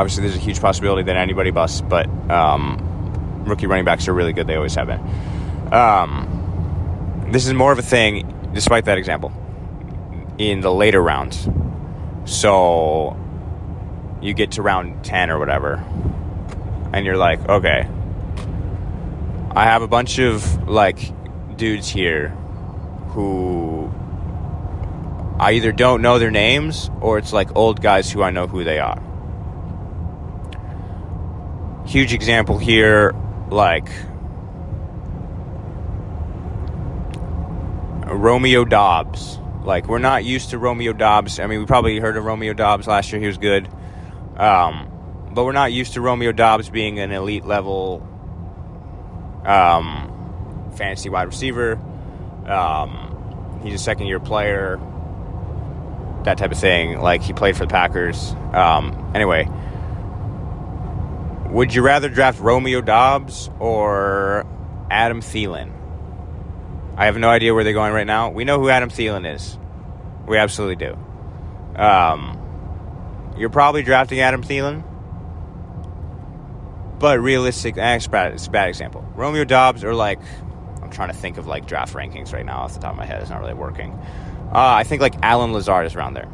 [0.00, 4.32] obviously, there's a huge possibility that anybody busts, but um, rookie running backs are really
[4.32, 4.46] good.
[4.46, 5.00] They always have been.
[5.72, 9.30] Um, this is more of a thing, despite that example,
[10.38, 11.46] in the later rounds.
[12.24, 13.14] So
[14.22, 15.84] you get to round 10 or whatever,
[16.94, 17.86] and you're like, okay,
[19.54, 21.12] I have a bunch of like
[21.56, 22.28] dudes here
[23.08, 23.92] who
[25.38, 28.64] I either don't know their names or it's like old guys who I know who
[28.64, 29.02] they are.
[31.90, 33.12] Huge example here,
[33.48, 33.88] like
[38.06, 39.40] Romeo Doubs.
[39.64, 41.40] Like we're not used to Romeo Doubs.
[41.40, 43.20] I mean, we probably heard of Romeo Doubs last year.
[43.20, 43.68] He was good,
[44.36, 44.88] um,
[45.34, 48.06] but we're not used to Romeo Doubs being an elite level
[49.44, 51.72] um, fantasy wide receiver.
[52.46, 54.78] Um, he's a second year player.
[56.22, 57.00] That type of thing.
[57.00, 58.30] Like he played for the Packers.
[58.52, 59.48] Um, anyway,
[61.50, 64.46] would you rather draft Romeo Doubs or
[64.90, 65.72] Adam Thielen?
[66.96, 68.30] I have no idea where they're going right now.
[68.30, 69.58] We know who Adam Thielen is.
[70.26, 70.96] We absolutely do.
[71.76, 74.84] Um, you're probably drafting Adam Thielen.
[76.98, 79.02] But realistic, eh, it's, bad, it's a bad example.
[79.14, 80.20] Romeo Doubs or like,
[80.82, 83.06] I'm trying to think of like draft rankings right now off the top of my
[83.06, 83.22] head.
[83.22, 83.92] It's not really working.
[84.52, 86.28] Uh, I think like Allen Lazard is around there.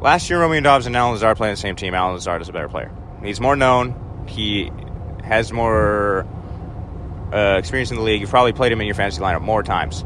[0.00, 1.94] Last year, Romeo Doubs and Allen Lazard playing the same team.
[1.94, 2.92] Allen Lazard is a better player.
[3.22, 4.07] He's more known.
[4.28, 4.70] He
[5.24, 6.26] has more
[7.32, 8.20] uh, experience in the league.
[8.20, 10.04] You've probably played him in your fantasy lineup more times.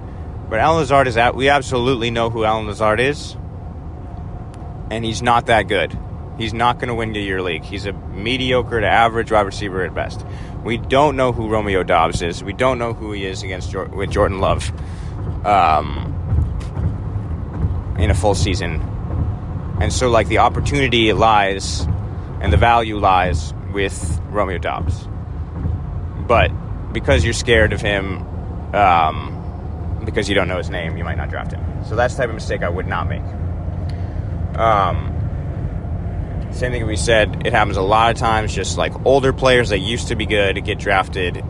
[0.48, 1.34] But Allen Lazard is out.
[1.34, 3.36] We absolutely know who Allen Lazard is,
[4.90, 5.98] and he's not that good.
[6.38, 7.64] He's not going to win you your league.
[7.64, 10.24] He's a mediocre to average wide receiver at best.
[10.64, 12.42] We don't know who Romeo Doubs is.
[12.42, 14.70] We don't know who he is against with Jordan Love
[15.46, 16.08] um,
[17.98, 18.80] in a full season.
[19.80, 21.86] And so, like, the opportunity lies
[22.40, 25.08] and the value lies with Romeo Doubs.
[26.26, 26.50] But
[26.92, 28.22] because you're scared of him,
[28.74, 31.84] um, because you don't know his name, you might not draft him.
[31.84, 33.22] So that's the type of mistake I would not make.
[34.56, 35.12] Um,
[36.52, 37.46] same thing we said.
[37.46, 38.54] It happens a lot of times.
[38.54, 41.42] Just like older players that used to be good get drafted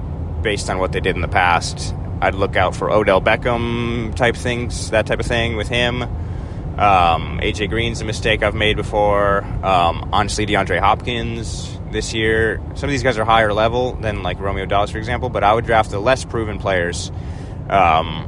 [0.43, 1.95] based on what they did in the past.
[2.20, 6.03] I'd look out for Odell Beckham type things, that type of thing with him.
[6.03, 9.43] Um, AJ Green's a mistake I've made before.
[9.45, 12.61] Um, honestly, DeAndre Hopkins this year.
[12.74, 15.28] Some of these guys are higher level than like Romeo Doubs, for example.
[15.28, 17.12] But I would draft the less proven players
[17.68, 18.24] um,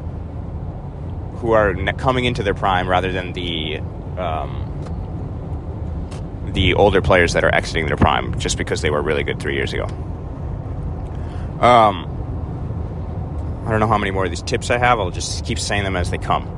[1.37, 3.79] who are coming into their prime rather than the
[4.19, 4.71] um,
[6.53, 9.57] the older players that are exiting their prime just because they were really good three
[9.57, 9.85] years ago.
[11.61, 12.11] Um,
[13.67, 15.01] I don't know how many more of these tips I have.
[15.01, 16.51] I'll just keep saying them as they come.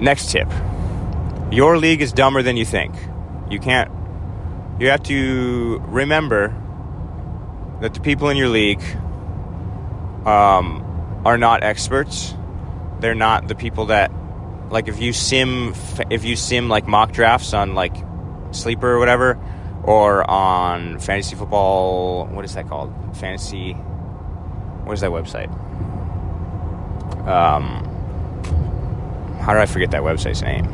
[0.00, 0.48] Next tip
[1.50, 2.94] Your league is dumber than you think.
[3.50, 3.90] You can't,
[4.78, 6.54] you have to remember
[7.80, 8.82] that the people in your league
[10.26, 12.34] um, are not experts.
[13.00, 14.10] They're not the people that
[14.70, 15.74] like if you sim
[16.10, 17.94] if you sim like mock drafts on like
[18.50, 19.38] sleeper or whatever
[19.84, 22.92] or on fantasy football what is that called?
[23.16, 25.50] Fantasy what is that website?
[27.28, 27.84] Um
[29.40, 30.64] how do i forget that website's name?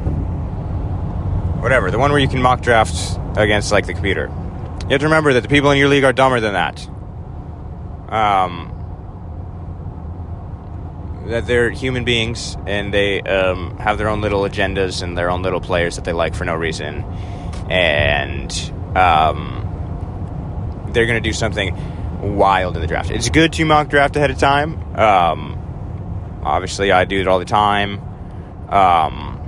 [1.61, 4.27] Whatever the one where you can mock draft against like the computer
[4.83, 6.89] you have to remember that the people in your league are dumber than that
[8.13, 8.73] um
[11.27, 15.43] that they're human beings and they um, have their own little agendas and their own
[15.43, 17.05] little players that they like for no reason,
[17.71, 18.53] and
[18.97, 23.11] um, they're going to do something wild in the draft.
[23.11, 24.75] It's good to mock draft ahead of time.
[24.97, 28.01] Um, obviously, I do it all the time,
[28.69, 29.39] um,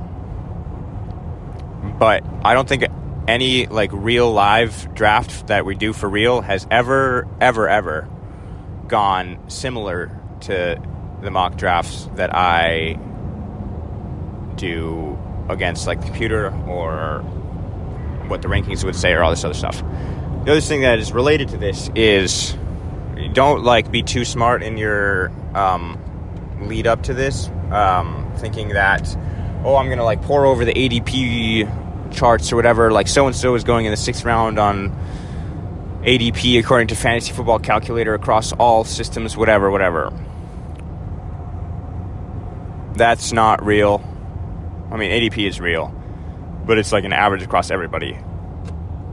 [1.99, 2.85] but I don't think
[3.27, 8.09] any like real live draft that we do for real has ever, ever, ever
[8.87, 10.81] gone similar to
[11.23, 12.99] the mock drafts that I
[14.57, 15.19] do
[15.49, 17.21] against like the computer or
[18.29, 19.83] what the rankings would say or all this other stuff.
[20.45, 22.57] The other thing that is related to this is
[23.33, 25.99] don't like be too smart in your um,
[26.63, 29.17] lead up to this, um, thinking that
[29.65, 31.84] oh I'm gonna like pour over the ADP
[32.15, 32.91] charts or whatever.
[32.91, 34.91] Like so and so is going in the sixth round on
[36.03, 40.13] ADP according to Fantasy Football Calculator across all systems, whatever, whatever
[42.95, 44.03] that's not real.
[44.91, 45.89] I mean, ADP is real,
[46.65, 48.19] but it's like an average across everybody.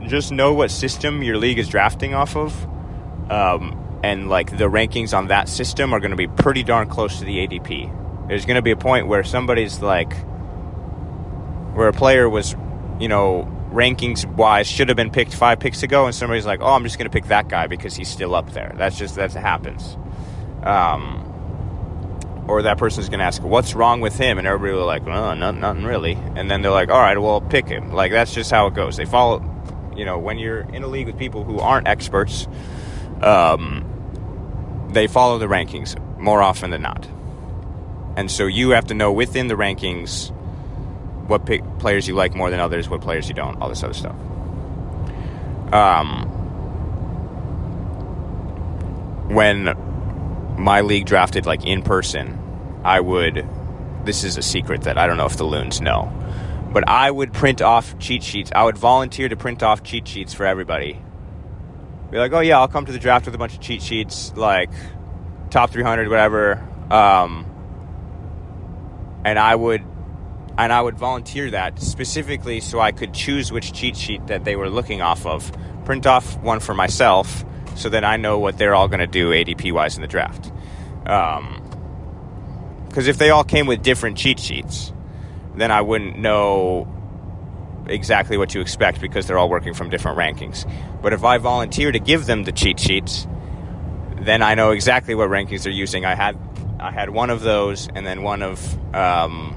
[0.06, 5.16] Just know what system your league is drafting off of, um, and like the rankings
[5.16, 8.28] on that system are going to be pretty darn close to the ADP.
[8.28, 10.12] There's going to be a point where somebody's like,
[11.74, 12.54] where a player was,
[12.98, 16.72] you know, rankings wise should have been picked five picks ago, and somebody's like, oh,
[16.72, 18.74] I'm just going to pick that guy because he's still up there.
[18.76, 19.96] That's just that happens.
[20.62, 21.28] Um,
[22.48, 25.34] or that person's going to ask, "What's wrong with him?" And everybody will like, "Well,
[25.34, 28.50] nothing, nothing really." And then they're like, "All right, well, pick him." Like that's just
[28.50, 28.96] how it goes.
[28.96, 29.42] They follow,
[29.96, 32.48] you know, when you're in a league with people who aren't experts,
[33.22, 37.08] um, they follow the rankings more often than not.
[38.16, 40.32] And so you have to know within the rankings
[41.26, 43.94] what pick, players you like more than others, what players you don't, all this other
[43.94, 44.16] stuff.
[45.72, 46.28] Um,
[49.28, 49.74] when
[50.58, 52.38] my league drafted like in person,
[52.84, 53.48] I would.
[54.04, 56.12] This is a secret that I don't know if the loons know,
[56.72, 58.50] but I would print off cheat sheets.
[58.54, 61.00] I would volunteer to print off cheat sheets for everybody.
[62.10, 64.34] Be like, oh yeah, I'll come to the draft with a bunch of cheat sheets,
[64.36, 64.70] like
[65.50, 66.58] top 300, whatever.
[66.90, 67.46] Um,
[69.24, 69.82] and I would,
[70.58, 74.56] and I would volunteer that specifically so I could choose which cheat sheet that they
[74.56, 75.50] were looking off of.
[75.84, 77.44] Print off one for myself
[77.74, 80.52] so that I know what they're all going to do ADP wise in the draft.
[81.02, 84.92] Because um, if they all came with different cheat sheets,
[85.56, 86.88] then I wouldn't know
[87.88, 90.70] exactly what to expect because they're all working from different rankings.
[91.02, 93.26] But if I volunteer to give them the cheat sheets,
[94.20, 96.04] then I know exactly what rankings they're using.
[96.04, 96.38] I had
[96.78, 99.56] I had one of those, and then one of um,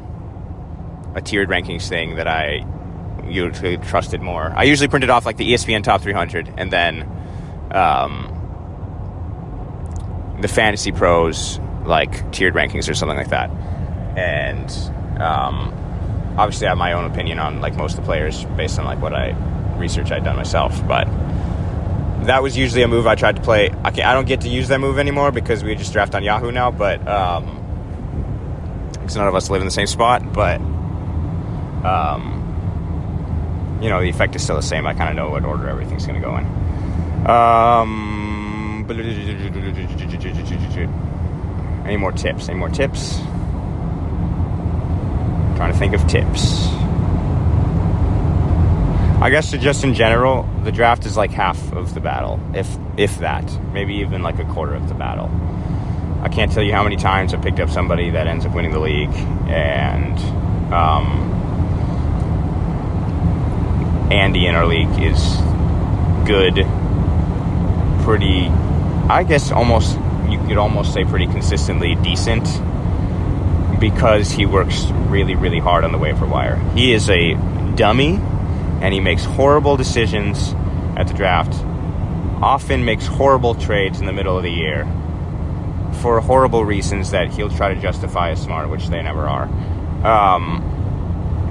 [1.16, 2.66] a tiered rankings thing that I
[3.26, 4.54] usually trusted more.
[4.56, 7.10] I usually printed off like the ESPN top 300, and then
[7.72, 8.32] um,
[10.42, 13.50] the Fantasy Pros like tiered rankings or something like that.
[14.18, 14.70] And
[15.22, 15.74] um,
[16.38, 19.02] obviously, I have my own opinion on like most of the players based on like
[19.02, 19.32] what I
[19.78, 21.06] research I'd done myself, but
[22.26, 23.70] that was usually a move I tried to play.
[23.70, 26.52] I, I don't get to use that move anymore because we just draft on Yahoo
[26.52, 27.62] now, but um,
[28.94, 30.34] because none of us live in the same spot.
[30.34, 30.60] But
[31.86, 34.88] um, you know, the effect is still the same.
[34.88, 36.46] I kind of know what order everything's going to go in.
[37.28, 38.86] Um,
[41.86, 42.50] any more tips?
[42.50, 43.20] Any more tips?
[45.56, 46.68] trying to think of tips.
[49.22, 53.20] I guess just in general, the draft is like half of the battle, if if
[53.20, 55.32] that, maybe even like a quarter of the battle.
[56.22, 58.72] I can't tell you how many times I picked up somebody that ends up winning
[58.72, 59.14] the league,
[59.48, 60.20] and
[60.74, 61.35] um,
[64.12, 65.38] Andy in our league is
[66.26, 66.66] good,
[68.04, 68.48] pretty.
[69.10, 69.98] I guess almost
[70.30, 72.44] you could almost say pretty consistently decent
[73.80, 76.58] because he works really really hard on the waiver wire.
[76.76, 77.34] He is a
[77.76, 78.20] dummy
[78.82, 80.54] and he makes horrible decisions
[80.98, 81.54] at the draft,
[82.42, 84.86] often makes horrible trades in the middle of the year
[86.02, 89.46] for horrible reasons that he'll try to justify as smart, which they never are.
[90.06, 90.75] Um,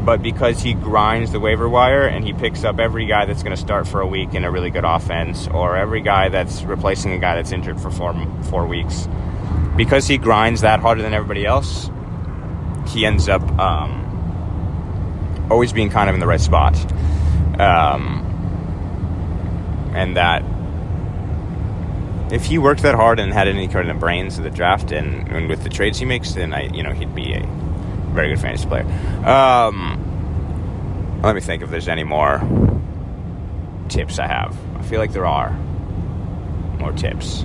[0.05, 3.55] but because he grinds the waiver wire and he picks up every guy that's going
[3.55, 7.13] to start for a week in a really good offense, or every guy that's replacing
[7.13, 9.09] a guy that's injured for four four weeks,
[9.77, 11.91] because he grinds that harder than everybody else,
[12.89, 16.77] he ends up um, always being kind of in the right spot.
[17.59, 18.21] Um,
[19.95, 20.43] and that
[22.33, 25.29] if he worked that hard and had any kind of brains of the draft and,
[25.29, 27.47] and, with the trades he makes, then I, you know, he'd be a
[28.15, 28.85] very good fantasy player.
[29.27, 32.41] Um, let me think if there's any more
[33.89, 34.57] tips I have.
[34.77, 35.51] I feel like there are
[36.79, 37.45] more tips.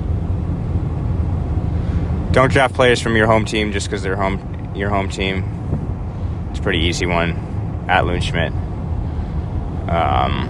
[2.32, 5.44] Don't draft players from your home team just because they're home your home team.
[6.52, 7.86] It's a pretty easy one.
[7.90, 8.54] At Loon Schmidt.
[9.90, 10.48] Um,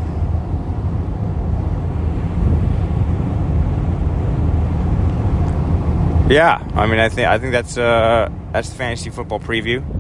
[6.30, 9.99] yeah, I mean, I think I think that's uh, that's the fantasy football preview.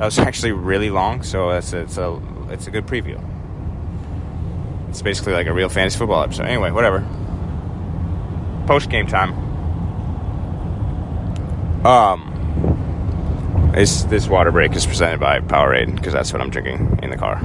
[0.00, 3.22] That was actually really long, so it's it's a it's a good preview.
[4.88, 6.46] It's basically like a real fantasy football episode.
[6.46, 7.06] Anyway, whatever.
[8.66, 9.34] Post game time.
[11.84, 17.10] Um, this this water break is presented by Powerade because that's what I'm drinking in
[17.10, 17.38] the car.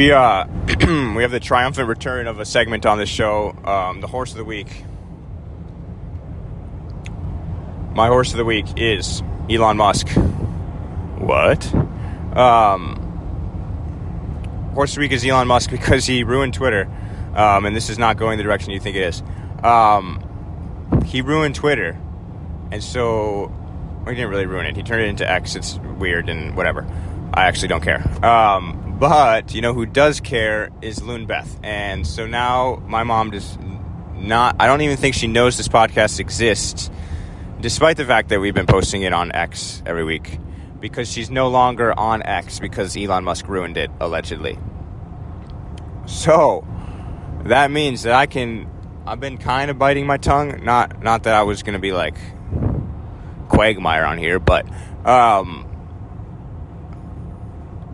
[0.00, 0.46] We uh,
[1.14, 4.38] we have the triumphant return of a segment on the show, um, the horse of
[4.38, 4.82] the week.
[7.92, 10.08] My horse of the week is Elon Musk.
[11.18, 11.74] What?
[12.34, 12.96] Um,
[14.72, 16.88] horse of the week is Elon Musk because he ruined Twitter,
[17.34, 19.22] um, and this is not going the direction you think it is.
[19.62, 21.98] Um, he ruined Twitter,
[22.72, 23.52] and so
[23.98, 24.76] well, he didn't really ruin it.
[24.76, 25.56] He turned it into X.
[25.56, 26.86] It's weird and whatever.
[27.34, 28.02] I actually don't care.
[29.00, 33.58] But you know who does care is Loon Beth, and so now my mom just
[34.14, 34.56] not.
[34.60, 36.90] I don't even think she knows this podcast exists,
[37.62, 40.38] despite the fact that we've been posting it on X every week,
[40.80, 44.58] because she's no longer on X because Elon Musk ruined it allegedly.
[46.04, 46.66] So
[47.46, 48.68] that means that I can.
[49.06, 50.62] I've been kind of biting my tongue.
[50.62, 52.18] Not not that I was going to be like
[53.48, 54.66] Quagmire on here, but.
[55.06, 55.69] Um,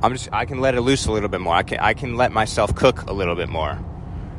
[0.03, 1.55] I'm just I can let it loose a little bit more.
[1.55, 3.79] I can I can let myself cook a little bit more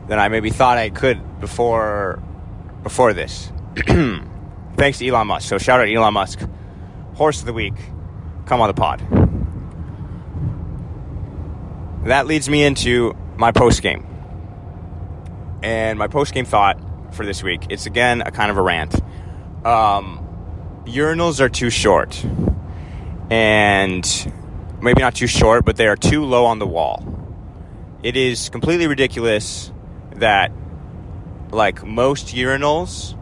[0.08, 2.22] than I maybe thought I could before
[2.84, 3.52] before this.
[4.78, 5.50] Thanks to Elon Musk.
[5.50, 6.40] So shout out to Elon Musk.
[7.16, 7.74] Horse of the week.
[8.46, 9.02] Come on the pod.
[12.06, 14.06] That leads me into my post game.
[15.64, 16.80] And my post game thought
[17.14, 18.96] for this week, it's again a kind of a rant.
[19.66, 20.24] Um,
[20.86, 22.24] urinals are too short.
[23.30, 24.06] And
[24.82, 27.04] maybe not too short, but they are too low on the wall.
[28.04, 29.72] It is completely ridiculous
[30.16, 30.52] that
[31.52, 33.18] like most urinals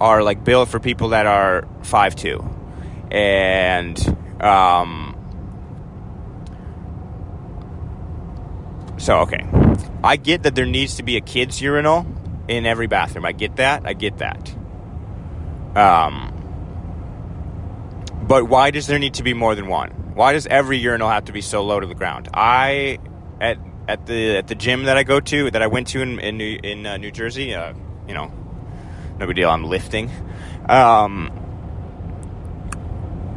[0.00, 2.44] are like built for people that are five two,
[3.10, 3.98] and
[4.40, 5.14] um,
[8.98, 9.46] so okay.
[10.02, 12.06] I get that there needs to be a kids urinal
[12.46, 13.24] in every bathroom.
[13.24, 13.82] I get that.
[13.84, 14.54] I get that.
[15.76, 16.32] Um,
[18.22, 20.07] but why does there need to be more than one?
[20.18, 22.28] Why does every urinal have to be so low to the ground?
[22.34, 22.98] I
[23.40, 26.18] at at the at the gym that I go to that I went to in
[26.18, 27.54] in New, in uh, New Jersey.
[27.54, 27.72] Uh,
[28.08, 28.32] you know,
[29.20, 29.48] no big deal.
[29.48, 30.10] I'm lifting.
[30.68, 31.30] Um,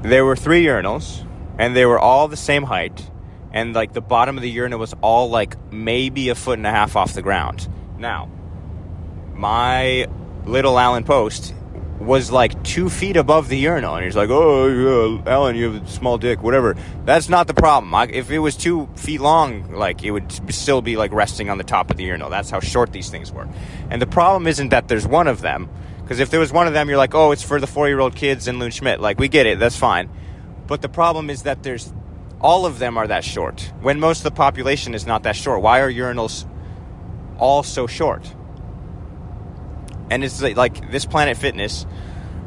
[0.02, 1.24] there were three urinals,
[1.60, 3.12] and they were all the same height,
[3.54, 6.72] and like the bottom of the urinal was all like maybe a foot and a
[6.72, 7.70] half off the ground.
[8.00, 8.28] Now,
[9.36, 10.08] my
[10.46, 11.54] little Allen Post
[12.02, 15.84] was like two feet above the urinal, and he's like, "Oh, yeah, Alan, you have
[15.84, 16.76] a small dick, whatever."
[17.06, 17.94] That's not the problem.
[17.94, 21.58] I, if it was two feet long, like it would still be like resting on
[21.58, 22.30] the top of the urinal.
[22.30, 23.48] That's how short these things were.
[23.90, 25.70] And the problem isn't that there's one of them,
[26.02, 28.48] because if there was one of them, you're like, "Oh, it's for the four-year-old kids
[28.48, 30.10] in Loon Schmidt." Like we get it, that's fine.
[30.68, 31.94] But the problem is that there's
[32.42, 33.72] all of them are that short.
[33.82, 36.46] When most of the population is not that short, why are urinals
[37.38, 38.34] all so short?
[40.12, 41.86] And it's like, this Planet Fitness,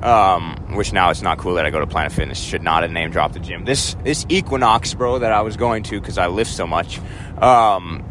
[0.03, 2.39] um, which now it's not cool that I go to Planet Fitness.
[2.39, 3.65] Should not have name dropped the gym.
[3.65, 7.01] This this Equinox, bro, that I was going to because I lift so much,
[7.39, 8.05] um,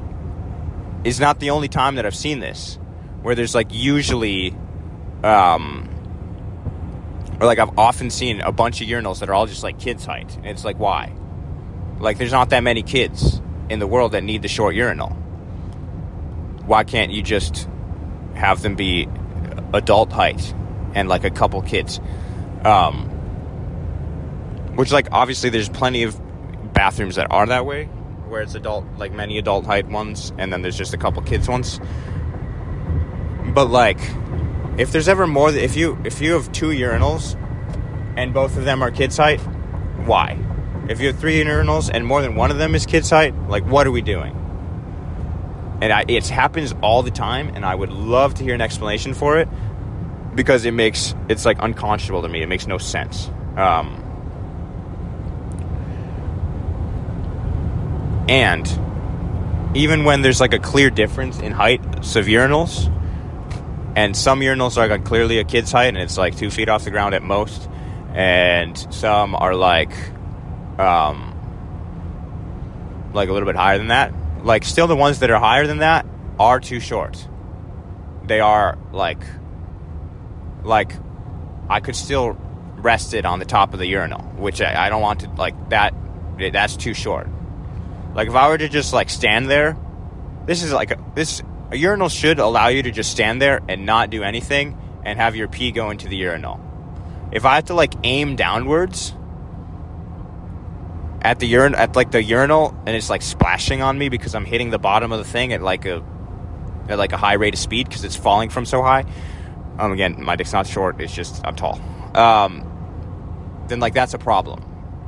[1.03, 2.79] is not the only time that I've seen this.
[3.21, 4.55] Where there's like usually,
[5.23, 5.87] um,
[7.39, 10.03] or like I've often seen a bunch of urinals that are all just like kids'
[10.03, 11.13] height, and it's like why?
[11.99, 13.39] Like there's not that many kids
[13.69, 15.09] in the world that need the short urinal.
[16.65, 17.69] Why can't you just
[18.33, 19.07] have them be
[19.73, 20.53] adult height
[20.93, 21.99] and like a couple kids.
[22.63, 23.09] Um,
[24.75, 26.19] which like obviously there's plenty of
[26.73, 27.85] bathrooms that are that way
[28.27, 31.47] where it's adult like many adult height ones and then there's just a couple kids
[31.47, 31.79] ones.
[33.53, 33.99] But like
[34.77, 37.39] if there's ever more if you if you have two urinals
[38.17, 39.39] and both of them are kids height,
[40.05, 40.39] why?
[40.89, 43.65] If you have three urinals and more than one of them is kids height, like
[43.65, 44.39] what are we doing?
[45.81, 49.13] And I, it happens all the time and i would love to hear an explanation
[49.13, 49.47] for it
[50.35, 52.41] because it makes it's like unconscionable to me.
[52.41, 53.29] It makes no sense.
[53.55, 53.99] Um,
[58.27, 58.67] and
[59.75, 62.89] even when there's like a clear difference in height of urinals
[63.95, 66.83] and some urinals are like clearly a kid's height and it's like two feet off
[66.83, 67.69] the ground at most
[68.13, 69.91] and some are like
[70.79, 71.33] um,
[73.13, 74.13] like a little bit higher than that
[74.43, 76.05] like still the ones that are higher than that
[76.39, 77.27] are too short.
[78.25, 79.23] They are like
[80.63, 80.93] like
[81.69, 82.37] I could still
[82.77, 85.69] rest it on the top of the urinal, which I, I don't want to like
[85.69, 85.93] that
[86.37, 87.27] that's too short.
[88.13, 89.77] Like if I were to just like stand there,
[90.45, 91.41] this is like a, this
[91.71, 95.35] a urinal should allow you to just stand there and not do anything and have
[95.35, 96.59] your pee go into the urinal.
[97.31, 99.13] If I have to like aim downwards,
[101.23, 104.45] at the urine at like the urinal and it's like splashing on me because I'm
[104.45, 106.03] hitting the bottom of the thing at like a
[106.89, 109.05] at like a high rate of speed because it's falling from so high.
[109.79, 111.79] Um, again, my dick's not short; it's just I'm tall.
[112.15, 114.63] Um, then like that's a problem,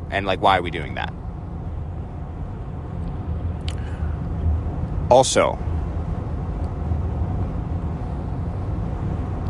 [0.09, 1.13] and like why are we doing that?
[5.09, 5.59] Also,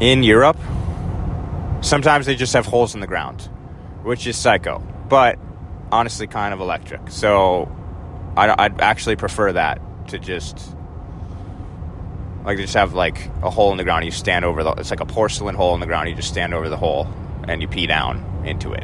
[0.01, 0.57] in Europe,
[1.81, 3.49] sometimes they just have holes in the ground,
[4.03, 4.79] which is psycho.
[5.07, 5.39] But
[5.91, 7.09] honestly kind of electric.
[7.09, 7.71] So
[8.37, 10.75] I'd, I'd actually prefer that to just
[12.45, 14.05] like just have like a hole in the ground.
[14.05, 14.71] You stand over the.
[14.73, 16.09] It's like a porcelain hole in the ground.
[16.09, 17.07] You just stand over the hole
[17.47, 18.83] and you pee down into it.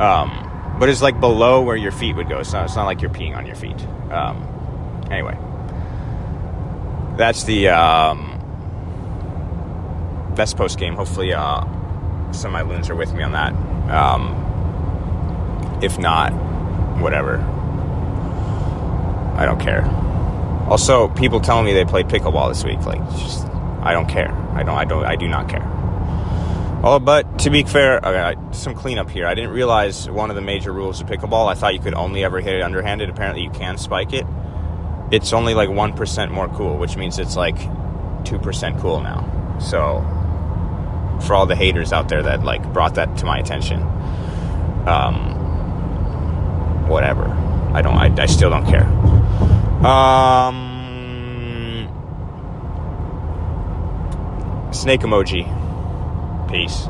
[0.00, 2.38] Um, but it's like below where your feet would go.
[2.38, 2.64] It's not.
[2.64, 3.78] It's not like you're peeing on your feet.
[4.10, 5.36] Um, anyway,
[7.18, 8.38] that's the um,
[10.34, 10.94] best post game.
[10.94, 11.60] Hopefully, uh,
[12.32, 13.52] some of my loons are with me on that.
[13.92, 14.49] Um,
[15.82, 16.30] if not,
[17.00, 17.38] whatever.
[19.36, 19.84] I don't care.
[20.68, 22.80] Also, people telling me they played pickleball this week.
[22.84, 23.46] Like, just
[23.82, 24.30] I don't care.
[24.54, 24.76] I don't.
[24.76, 25.04] I don't.
[25.04, 25.66] I do not care.
[26.82, 29.26] Oh, but to be fair, okay, some cleanup here.
[29.26, 31.48] I didn't realize one of the major rules of pickleball.
[31.48, 33.10] I thought you could only ever hit it underhanded.
[33.10, 34.26] Apparently, you can spike it.
[35.10, 37.58] It's only like one percent more cool, which means it's like
[38.24, 39.58] two percent cool now.
[39.60, 40.00] So,
[41.26, 43.82] for all the haters out there that like brought that to my attention,
[44.86, 45.39] um,
[46.90, 47.24] whatever.
[47.72, 47.96] I don't.
[47.96, 48.84] I, I still don't care.
[49.86, 51.88] Um,
[54.72, 55.46] snake emoji.
[56.50, 56.88] Peace.